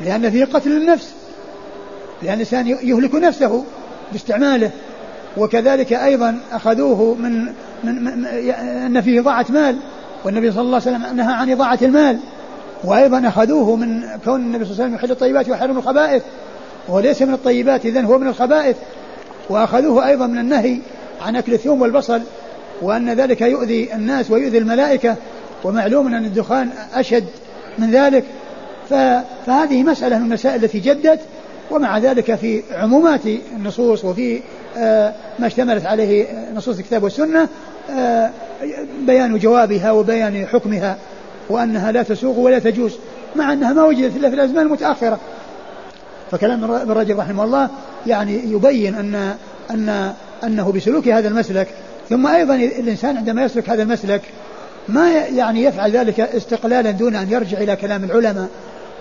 لأن 0.00 0.30
فيه 0.30 0.44
قتل 0.44 0.72
النفس 0.72 1.14
لأن 2.22 2.34
الإنسان 2.34 2.66
يهلك 2.66 3.14
نفسه 3.14 3.64
باستعماله. 4.12 4.70
وكذلك 5.36 5.92
أيضا 5.92 6.38
أخذوه 6.52 7.14
من, 7.14 7.44
من, 7.84 8.04
من 8.04 8.26
أن 8.56 9.00
فيه 9.00 9.20
ضاعة 9.20 9.46
مال 9.48 9.76
والنبي 10.24 10.50
صلى 10.52 10.62
الله 10.62 10.82
عليه 10.86 10.96
وسلم 10.96 11.16
نهى 11.16 11.34
عن 11.34 11.50
إضاعة 11.50 11.78
المال. 11.82 12.18
وأيضا 12.84 13.28
أخذوه 13.28 13.76
من 13.76 14.02
كون 14.24 14.40
النبي 14.40 14.64
صلى 14.64 14.72
الله 14.72 14.84
عليه 14.84 14.94
وسلم 14.94 14.94
يحل 14.94 15.10
الطيبات 15.10 15.48
ويحرم 15.48 15.78
الخبائث 15.78 16.22
وهو 16.88 17.00
ليس 17.00 17.22
من 17.22 17.34
الطيبات 17.34 17.86
إذن 17.86 18.04
هو 18.04 18.18
من 18.18 18.28
الخبائث. 18.28 18.76
وأخذوه 19.48 20.08
أيضا 20.08 20.26
من 20.26 20.38
النهي 20.38 20.78
عن 21.22 21.36
أكل 21.36 21.52
الثوم 21.52 21.82
والبصل 21.82 22.20
وأن 22.82 23.10
ذلك 23.10 23.40
يؤذي 23.40 23.94
الناس 23.94 24.30
ويؤذي 24.30 24.58
الملائكة 24.58 25.16
ومعلوم 25.64 26.06
أن 26.14 26.24
الدخان 26.24 26.70
أشد 26.94 27.26
من 27.78 27.90
ذلك. 27.90 28.24
فهذه 29.46 29.82
مسألة 29.82 30.18
من 30.18 30.24
المسائل 30.24 30.64
التي 30.64 30.78
جدت 30.78 31.20
ومع 31.70 31.98
ذلك 31.98 32.34
في 32.34 32.62
عمومات 32.72 33.20
النصوص 33.56 34.04
وفي 34.04 34.40
آه، 34.76 35.14
ما 35.38 35.46
اشتملت 35.46 35.86
عليه 35.86 36.26
نصوص 36.54 36.78
الكتاب 36.78 37.02
والسنة 37.02 37.48
آه، 37.90 38.30
بيان 39.00 39.38
جوابها 39.38 39.90
وبيان 39.90 40.46
حكمها 40.46 40.96
وأنها 41.48 41.92
لا 41.92 42.02
تسوق 42.02 42.38
ولا 42.38 42.58
تجوز 42.58 42.92
مع 43.36 43.52
أنها 43.52 43.72
ما 43.72 43.84
وجدت 43.84 44.16
إلا 44.16 44.28
في 44.28 44.34
الأزمان 44.34 44.66
المتأخرة. 44.66 45.18
فكلام 46.30 46.64
ابن 46.64 46.92
رجب 46.92 47.20
رحمه 47.20 47.44
الله 47.44 47.68
يعني 48.06 48.40
يبين 48.44 48.94
أن 48.94 49.34
أن 49.70 50.12
أنه 50.44 50.72
بسلوك 50.72 51.08
هذا 51.08 51.28
المسلك 51.28 51.68
ثم 52.10 52.26
أيضا 52.26 52.54
الإنسان 52.54 53.16
عندما 53.16 53.44
يسلك 53.44 53.70
هذا 53.70 53.82
المسلك 53.82 54.22
ما 54.88 55.12
يعني 55.12 55.62
يفعل 55.62 55.90
ذلك 55.90 56.20
استقلالا 56.20 56.90
دون 56.90 57.14
أن 57.16 57.32
يرجع 57.32 57.58
إلى 57.58 57.76
كلام 57.76 58.04
العلماء 58.04 58.48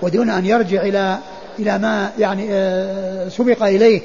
ودون 0.01 0.29
أن 0.29 0.45
يرجع 0.45 0.81
إلى 0.81 1.17
إلى 1.59 1.79
ما 1.79 2.09
يعني 2.19 2.47
آه، 2.51 3.29
سبق 3.29 3.63
إليه. 3.63 4.01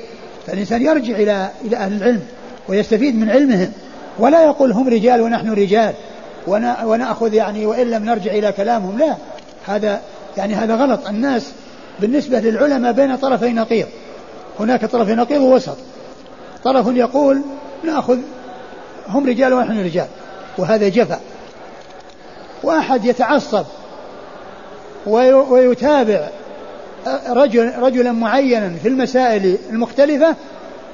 فالإنسان 0.47 0.83
يرجع 0.83 1.17
إلى 1.17 1.49
إلى 1.65 1.77
أهل 1.77 1.93
العلم 1.93 2.21
ويستفيد 2.69 3.17
من 3.17 3.31
علمهم 3.31 3.73
ولا 4.19 4.45
يقول 4.45 4.73
هم 4.73 4.89
رجال 4.89 5.21
ونحن 5.21 5.53
رجال 5.53 5.95
ونأخذ 6.85 7.35
يعني 7.35 7.67
وإن 7.67 7.91
لم 7.91 8.05
نرجع 8.05 8.31
إلى 8.31 8.53
كلامهم 8.53 8.99
لا. 8.99 9.17
هذا 9.67 10.01
يعني 10.37 10.55
هذا 10.55 10.75
غلط. 10.75 11.07
الناس 11.09 11.53
بالنسبة 12.01 12.41
للعلماء 12.41 12.93
بين 12.93 13.17
طرفي 13.17 13.53
نقيض. 13.53 13.87
هناك 14.61 14.85
طرف 14.85 15.09
نقيض 15.09 15.41
ووسط. 15.41 15.77
طرف 16.65 16.87
يقول 16.87 17.43
نأخذ 17.85 18.19
هم 19.09 19.27
رجال 19.27 19.55
ونحن 19.55 19.85
رجال 19.85 20.07
وهذا 20.59 20.89
جفا. 20.89 21.21
واحد 22.63 23.05
يتعصب 23.05 23.65
ويتابع 25.07 26.29
رجل 27.29 27.73
رجلا 27.79 28.13
معينا 28.13 28.73
في 28.83 28.89
المسائل 28.89 29.59
المختلفة 29.71 30.35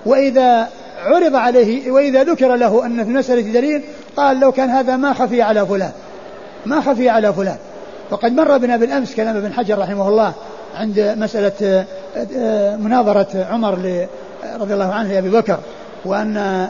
وإذا 0.06 0.68
عرض 1.04 1.36
عليه 1.36 1.90
وإذا 1.90 2.24
ذكر 2.24 2.56
له 2.56 2.86
أن 2.86 3.04
في 3.04 3.10
المسألة 3.10 3.40
دليل 3.40 3.82
قال 4.16 4.40
لو 4.40 4.52
كان 4.52 4.70
هذا 4.70 4.96
ما 4.96 5.12
خفي 5.12 5.42
على 5.42 5.66
فلان 5.66 5.92
ما 6.66 6.80
خفي 6.80 7.08
على 7.08 7.32
فلان. 7.32 7.56
وقد 8.10 8.32
مر 8.32 8.58
بنا 8.58 8.76
بالأمس 8.76 9.14
كلام 9.14 9.36
ابن 9.36 9.52
حجر 9.52 9.78
رحمه 9.78 10.08
الله 10.08 10.32
عند 10.76 11.14
مسألة 11.18 11.84
مناظرة 12.78 13.44
عمر 13.50 13.78
رضي 14.60 14.74
الله 14.74 14.92
عنه 14.92 15.12
لأبي 15.12 15.30
بكر 15.30 15.58
وأن 16.04 16.68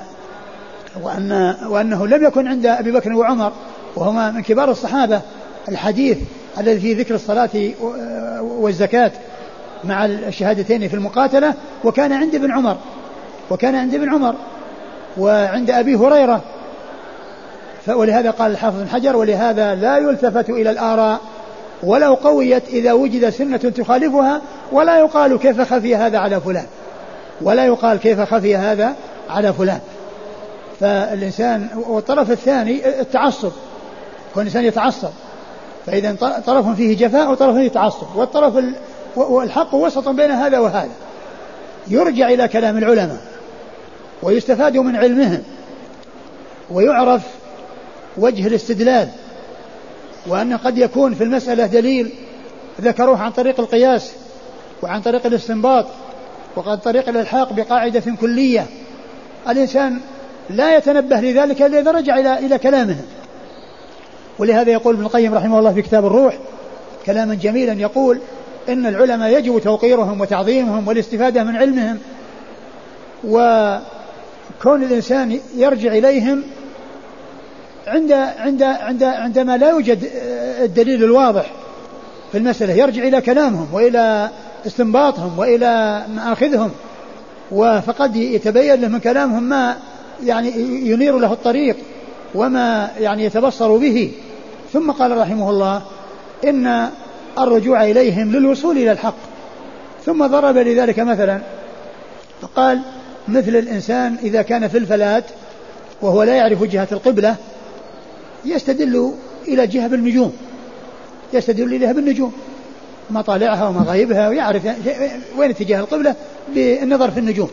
وأن 1.03 1.55
وأنه 1.69 2.07
لم 2.07 2.25
يكن 2.25 2.49
عند 2.49 2.67
أبي 2.67 2.93
بكر 2.93 3.13
وعمر 3.13 3.53
وهما 3.97 4.31
من 4.31 4.43
كبار 4.43 4.71
الصحابة. 4.71 5.21
الحديث 5.69 6.19
الذي 6.59 6.81
فيه 6.81 6.99
ذكر 6.99 7.15
الصلاة 7.15 7.51
والزكاة 8.41 9.13
مع 9.85 10.05
الشهادتين 10.05 10.89
في 10.89 10.95
المقاتلة 10.95 11.55
وكان 11.85 12.13
عند 12.13 12.35
ابن 12.35 12.53
عمر 12.53 12.77
وكان 13.51 13.75
عند 13.75 13.95
ابن 13.95 14.15
عمر 14.15 14.35
وعند 15.19 15.71
أبي 15.71 15.95
هريرة. 15.95 16.41
ولهذا 17.89 18.31
قال 18.31 18.51
الحافظ 18.51 18.81
بن 18.81 18.89
حجر 18.89 19.17
ولهذا 19.17 19.75
لا 19.75 19.99
يلتفت 19.99 20.51
إلى 20.51 20.71
الآراء. 20.71 21.21
ولو 21.83 22.15
قويت 22.15 22.69
إذا 22.69 22.93
وجد 22.93 23.31
سنة 23.31 23.57
تخالفها 23.57 24.43
ولا 24.73 24.99
يقال 24.99 25.39
كيف 25.39 25.61
خفي 25.61 25.97
هذا 25.97 26.19
على 26.19 26.41
فلان. 26.41 26.67
ولا 27.43 27.67
يقال 27.67 27.99
كيف 27.99 28.21
خفي 28.21 28.57
هذا 28.57 28.95
على 29.31 29.53
فلان. 29.53 29.81
فالإنسان 30.81 31.69
والطرف 31.89 32.31
الثاني 32.31 33.01
التعصب. 33.01 33.53
كون 34.35 34.43
الإنسان 34.43 34.65
يتعصب. 34.65 35.11
فإذا 35.87 36.15
طرف 36.47 36.69
فيه 36.69 36.97
جفاء 37.07 37.31
وطرف 37.31 37.55
فيه 37.55 37.69
تعصب. 37.69 38.17
والطرف 38.17 38.65
والحق 39.17 39.75
وسط 39.75 40.09
بين 40.09 40.31
هذا 40.31 40.59
وهذا. 40.59 40.93
يرجع 41.89 42.29
إلى 42.29 42.49
كلام 42.49 42.79
العلماء. 42.79 43.21
ويستفاد 44.23 44.77
من 44.77 44.97
علمهم. 44.97 45.43
ويعرف 46.71 47.23
وجه 48.17 48.47
الاستدلال. 48.47 49.09
وأن 50.27 50.57
قد 50.57 50.79
يكون 50.79 51.15
في 51.15 51.25
المسألة 51.25 51.67
دليل 51.67 52.11
ذكروه 52.81 53.23
عن 53.23 53.31
طريق 53.31 53.61
القياس 53.61 54.13
وعن 54.83 55.01
طريق 55.01 55.27
الاستنباط 55.27 55.87
وعن 56.57 56.77
طريق 56.77 57.09
الإلحاق 57.09 57.53
بقاعدة 57.53 58.03
كلية. 58.21 58.67
الإنسان 59.49 60.01
لا 60.51 60.77
يتنبه 60.77 61.21
لذلك 61.21 61.63
إلا 61.63 61.81
إذا 61.81 61.91
رجع 61.91 62.19
إلى 62.19 62.39
إلى 62.39 62.59
كلامهم 62.59 63.05
ولهذا 64.39 64.71
يقول 64.71 64.95
ابن 64.95 65.05
القيم 65.05 65.35
رحمه 65.35 65.59
الله 65.59 65.73
في 65.73 65.83
كتاب 65.83 66.07
الروح 66.07 66.39
كلاما 67.07 67.35
جميلا 67.35 67.73
يقول 67.73 68.19
إن 68.69 68.87
العلماء 68.87 69.39
يجب 69.39 69.59
توقيرهم 69.59 70.21
وتعظيمهم 70.21 70.89
والاستفادة 70.89 71.45
من 71.45 71.57
علمهم 71.57 71.99
وكون 73.25 74.83
الإنسان 74.83 75.41
يرجع 75.57 75.93
إليهم 75.93 76.43
عند 77.87 78.13
عند 78.13 78.63
عند 78.63 79.03
عندما 79.03 79.57
لا 79.57 79.71
يوجد 79.71 80.11
الدليل 80.63 81.05
الواضح 81.05 81.51
في 82.33 82.39
المسألة 82.39 82.73
يرجع 82.73 83.03
إلى 83.03 83.21
كلامهم 83.21 83.69
وإلى 83.73 84.31
استنباطهم 84.67 85.39
وإلى 85.39 86.05
مآخذهم 86.15 86.71
فقد 87.87 88.17
يتبين 88.17 88.81
له 88.81 88.89
من 88.89 88.99
كلامهم 88.99 89.43
ما 89.43 89.77
يعني 90.25 90.49
ينير 90.91 91.19
له 91.19 91.33
الطريق 91.33 91.77
وما 92.35 92.91
يعني 92.99 93.25
يتبصر 93.25 93.77
به. 93.77 94.13
ثم 94.73 94.91
قال 94.91 95.19
رحمه 95.19 95.51
الله 95.51 95.83
إن 96.45 96.89
الرجوع 97.39 97.85
إليهم 97.85 98.33
للوصول 98.33 98.77
إلى 98.77 98.93
الحق. 98.93 99.17
ثم 100.07 100.27
ضرب 100.27 100.57
لذلك 100.57 100.99
مثلا 100.99 101.41
فقال 102.43 102.81
مثل 103.29 103.57
الإنسان 103.57 104.17
إذا 104.23 104.43
كان 104.43 104.69
في 104.69 104.79
الفلاة 104.79 105.23
وهو 106.03 106.23
لا 106.23 106.35
يعرف 106.35 106.63
جهة 106.63 106.89
القبلة 106.93 107.37
يستدل 108.47 109.15
إلى 109.49 109.67
جهة 109.67 109.87
بالنجوم. 109.87 110.33
يستدل 111.33 111.75
إليها 111.75 111.93
بالنجوم. 111.93 112.33
مطالعها 113.11 113.69
ومغايبها 113.69 114.29
ويعرف 114.29 114.63
وين 115.37 115.51
اتجاه 115.51 115.81
القبلة 115.81 116.15
بالنظر 116.55 117.11
في 117.11 117.21
النجوم. 117.21 117.51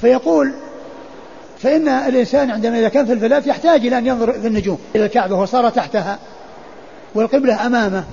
فيقول 0.00 0.52
فإن 1.58 1.88
الإنسان 1.88 2.50
عندما 2.50 2.78
إذا 2.78 2.88
كان 2.88 3.06
في 3.06 3.12
الفلاة 3.12 3.42
يحتاج 3.46 3.86
إلى 3.86 3.98
أن 3.98 4.06
ينظر 4.06 4.32
في 4.32 4.46
النجوم. 4.46 4.78
إلى 4.94 5.04
الكعبة 5.04 5.36
وصار 5.36 5.70
تحتها 5.70 6.18
والقبلة 7.14 7.66
أمامه. 7.66 8.04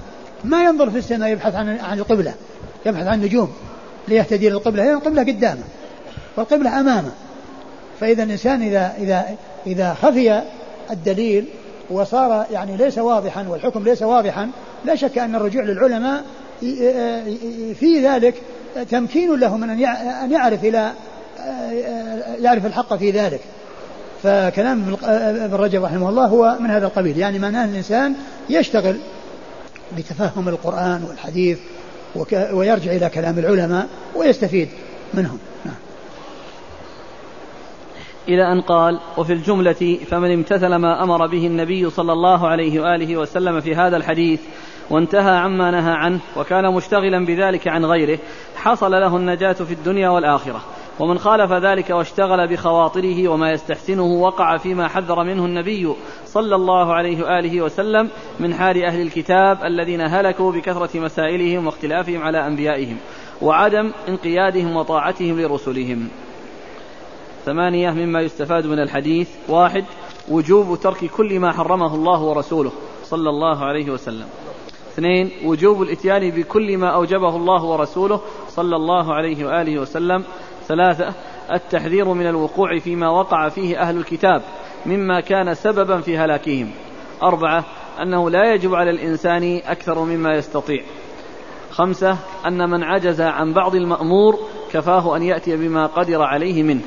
ما 0.43 0.63
ينظر 0.63 0.89
في 0.89 0.97
السماء 0.97 1.29
يبحث 1.29 1.55
عن 1.55 1.79
عن 1.79 1.99
القبلة 1.99 2.33
يبحث 2.85 3.07
عن 3.07 3.19
النجوم 3.19 3.53
ليهتدي 4.07 4.49
للقبلة. 4.49 4.83
هي 4.83 4.93
القبلة 4.93 5.21
قدامه 5.21 5.63
والقبلة 6.37 6.79
أمامه. 6.79 7.11
فإذا 7.99 8.23
الإنسان 8.23 8.61
إذا 8.61 8.93
إذا 8.99 9.25
إذا 9.67 9.93
خفي 9.93 10.41
الدليل 10.91 11.45
وصار 11.89 12.45
يعني 12.51 12.77
ليس 12.77 12.97
واضحا 12.97 13.45
والحكم 13.47 13.83
ليس 13.83 14.01
واضحا 14.01 14.49
لا 14.85 14.95
شك 14.95 15.17
أن 15.17 15.35
الرجوع 15.35 15.63
للعلماء 15.63 16.23
في 17.79 18.01
ذلك 18.03 18.35
تمكين 18.91 19.35
له 19.39 19.57
من 19.57 19.69
أن 19.69 19.79
يعرف 20.31 20.63
إلى 20.63 20.91
يعرف 22.41 22.65
الحق 22.65 22.95
في 22.95 23.11
ذلك. 23.11 23.39
فكلام 24.23 24.95
ابن 25.03 25.55
رجب 25.55 25.83
رحمه 25.83 26.09
الله 26.09 26.25
هو 26.25 26.57
من 26.59 26.69
هذا 26.69 26.85
القبيل. 26.85 27.17
يعني 27.17 27.39
معناه 27.39 27.65
الإنسان 27.65 28.13
يشتغل 28.49 28.97
بتفهم 29.97 30.49
القرآن 30.49 31.03
والحديث 31.09 31.57
ويرجع 32.53 32.91
إلى 32.91 33.09
كلام 33.09 33.39
العلماء 33.39 33.87
ويستفيد 34.15 34.69
منهم. 35.13 35.37
نعم. 35.65 35.75
إلى 38.29 38.51
أن 38.51 38.61
قال 38.61 38.99
وفي 39.17 39.33
الجملة 39.33 39.99
فمن 40.09 40.31
امتثل 40.31 40.75
ما 40.75 41.03
أمر 41.03 41.27
به 41.27 41.47
النبي 41.47 41.89
صلى 41.89 42.13
الله 42.13 42.47
عليه 42.47 42.79
وآله 42.79 43.17
وسلم 43.17 43.59
في 43.59 43.75
هذا 43.75 43.97
الحديث 43.97 44.41
وانتهى 44.89 45.37
عما 45.37 45.71
نهى 45.71 45.93
عنه 45.93 46.19
وكان 46.37 46.73
مشتغلا 46.73 47.25
بذلك 47.25 47.67
عن 47.67 47.85
غيره 47.85 48.19
حصل 48.55 48.91
له 48.91 49.17
النجاة 49.17 49.53
في 49.53 49.73
الدنيا 49.73 50.09
والآخرة 50.09 50.61
ومن 50.99 51.17
خالف 51.17 51.51
ذلك 51.51 51.89
واشتغل 51.89 52.47
بخواطره 52.47 53.27
وما 53.27 53.51
يستحسنه 53.51 54.03
وقع 54.03 54.57
فيما 54.57 54.87
حذر 54.87 55.23
منه 55.23 55.45
النبي 55.45 55.93
صلى 56.25 56.55
الله 56.55 56.93
عليه 56.93 57.23
وآله 57.23 57.61
وسلم 57.61 58.09
من 58.39 58.53
حال 58.53 58.83
أهل 58.83 59.01
الكتاب 59.01 59.63
الذين 59.65 60.01
هلكوا 60.01 60.51
بكثرة 60.51 60.99
مسائلهم 60.99 61.65
واختلافهم 61.65 62.23
على 62.23 62.47
أنبيائهم 62.47 62.97
وعدم 63.41 63.91
انقيادهم 64.07 64.75
وطاعتهم 64.75 65.41
لرسلهم. 65.41 66.09
ثمانيه 67.45 67.91
مما 67.91 68.21
يستفاد 68.21 68.65
من 68.65 68.79
الحديث 68.79 69.29
واحد 69.47 69.85
وجوب 70.29 70.79
ترك 70.79 71.05
كل 71.05 71.39
ما 71.39 71.51
حرمه 71.51 71.95
الله 71.95 72.21
ورسوله 72.21 72.71
صلى 73.03 73.29
الله 73.29 73.65
عليه 73.65 73.89
وسلم. 73.89 74.27
اثنين 74.93 75.31
وجوب 75.43 75.81
الإتيان 75.81 76.31
بكل 76.31 76.77
ما 76.77 76.87
أوجبه 76.87 77.35
الله 77.35 77.63
ورسوله 77.63 78.21
صلى 78.49 78.75
الله 78.75 79.13
عليه 79.13 79.45
وآله 79.45 79.79
وسلم. 79.79 80.23
ثلاثة 80.67 81.13
التحذير 81.53 82.13
من 82.13 82.27
الوقوع 82.27 82.79
فيما 82.79 83.09
وقع 83.09 83.49
فيه 83.49 83.81
أهل 83.81 83.97
الكتاب 83.97 84.41
مما 84.85 85.19
كان 85.19 85.53
سببا 85.53 86.01
في 86.01 86.17
هلاكهم. 86.17 86.71
أربعة 87.23 87.65
أنه 88.01 88.29
لا 88.29 88.53
يجب 88.53 88.75
على 88.75 88.89
الإنسان 88.89 89.61
أكثر 89.65 89.99
مما 89.99 90.35
يستطيع. 90.35 90.83
خمسة 91.71 92.17
أن 92.47 92.69
من 92.69 92.83
عجز 92.83 93.21
عن 93.21 93.53
بعض 93.53 93.75
المأمور 93.75 94.39
كفاه 94.71 95.15
أن 95.15 95.23
يأتي 95.23 95.57
بما 95.57 95.85
قدر 95.85 96.21
عليه 96.21 96.63
منه. 96.63 96.81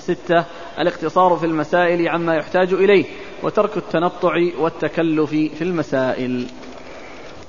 ستة 0.00 0.44
الاقتصار 0.78 1.36
في 1.36 1.46
المسائل 1.46 2.08
عما 2.08 2.34
يحتاج 2.34 2.72
إليه 2.72 3.04
وترك 3.42 3.76
التنطع 3.76 4.34
والتكلف 4.58 5.30
في 5.30 5.62
المسائل. 5.62 6.46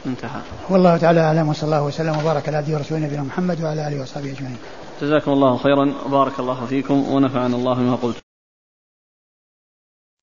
انتهى. 0.05 0.41
والله 0.69 0.97
تعالى 0.97 1.19
أعلم 1.19 1.49
وصلى 1.49 1.63
الله 1.63 1.83
وسلم 1.85 2.17
وبارك 2.17 2.47
على 2.47 2.57
عبده 2.57 2.73
ورسوله 2.75 3.01
نبينا 3.01 3.23
محمد 3.23 3.63
وعلى 3.63 3.87
آله 3.87 4.01
وصحبه 4.01 4.31
أجمعين. 4.31 4.57
جزاكم 5.01 5.31
الله 5.31 5.57
خيرا 5.57 5.93
بارك 6.11 6.39
الله 6.39 6.65
فيكم 6.65 7.13
ونفعنا 7.13 7.55
الله 7.55 7.73
بما 7.73 7.95
قلتم 7.95 8.30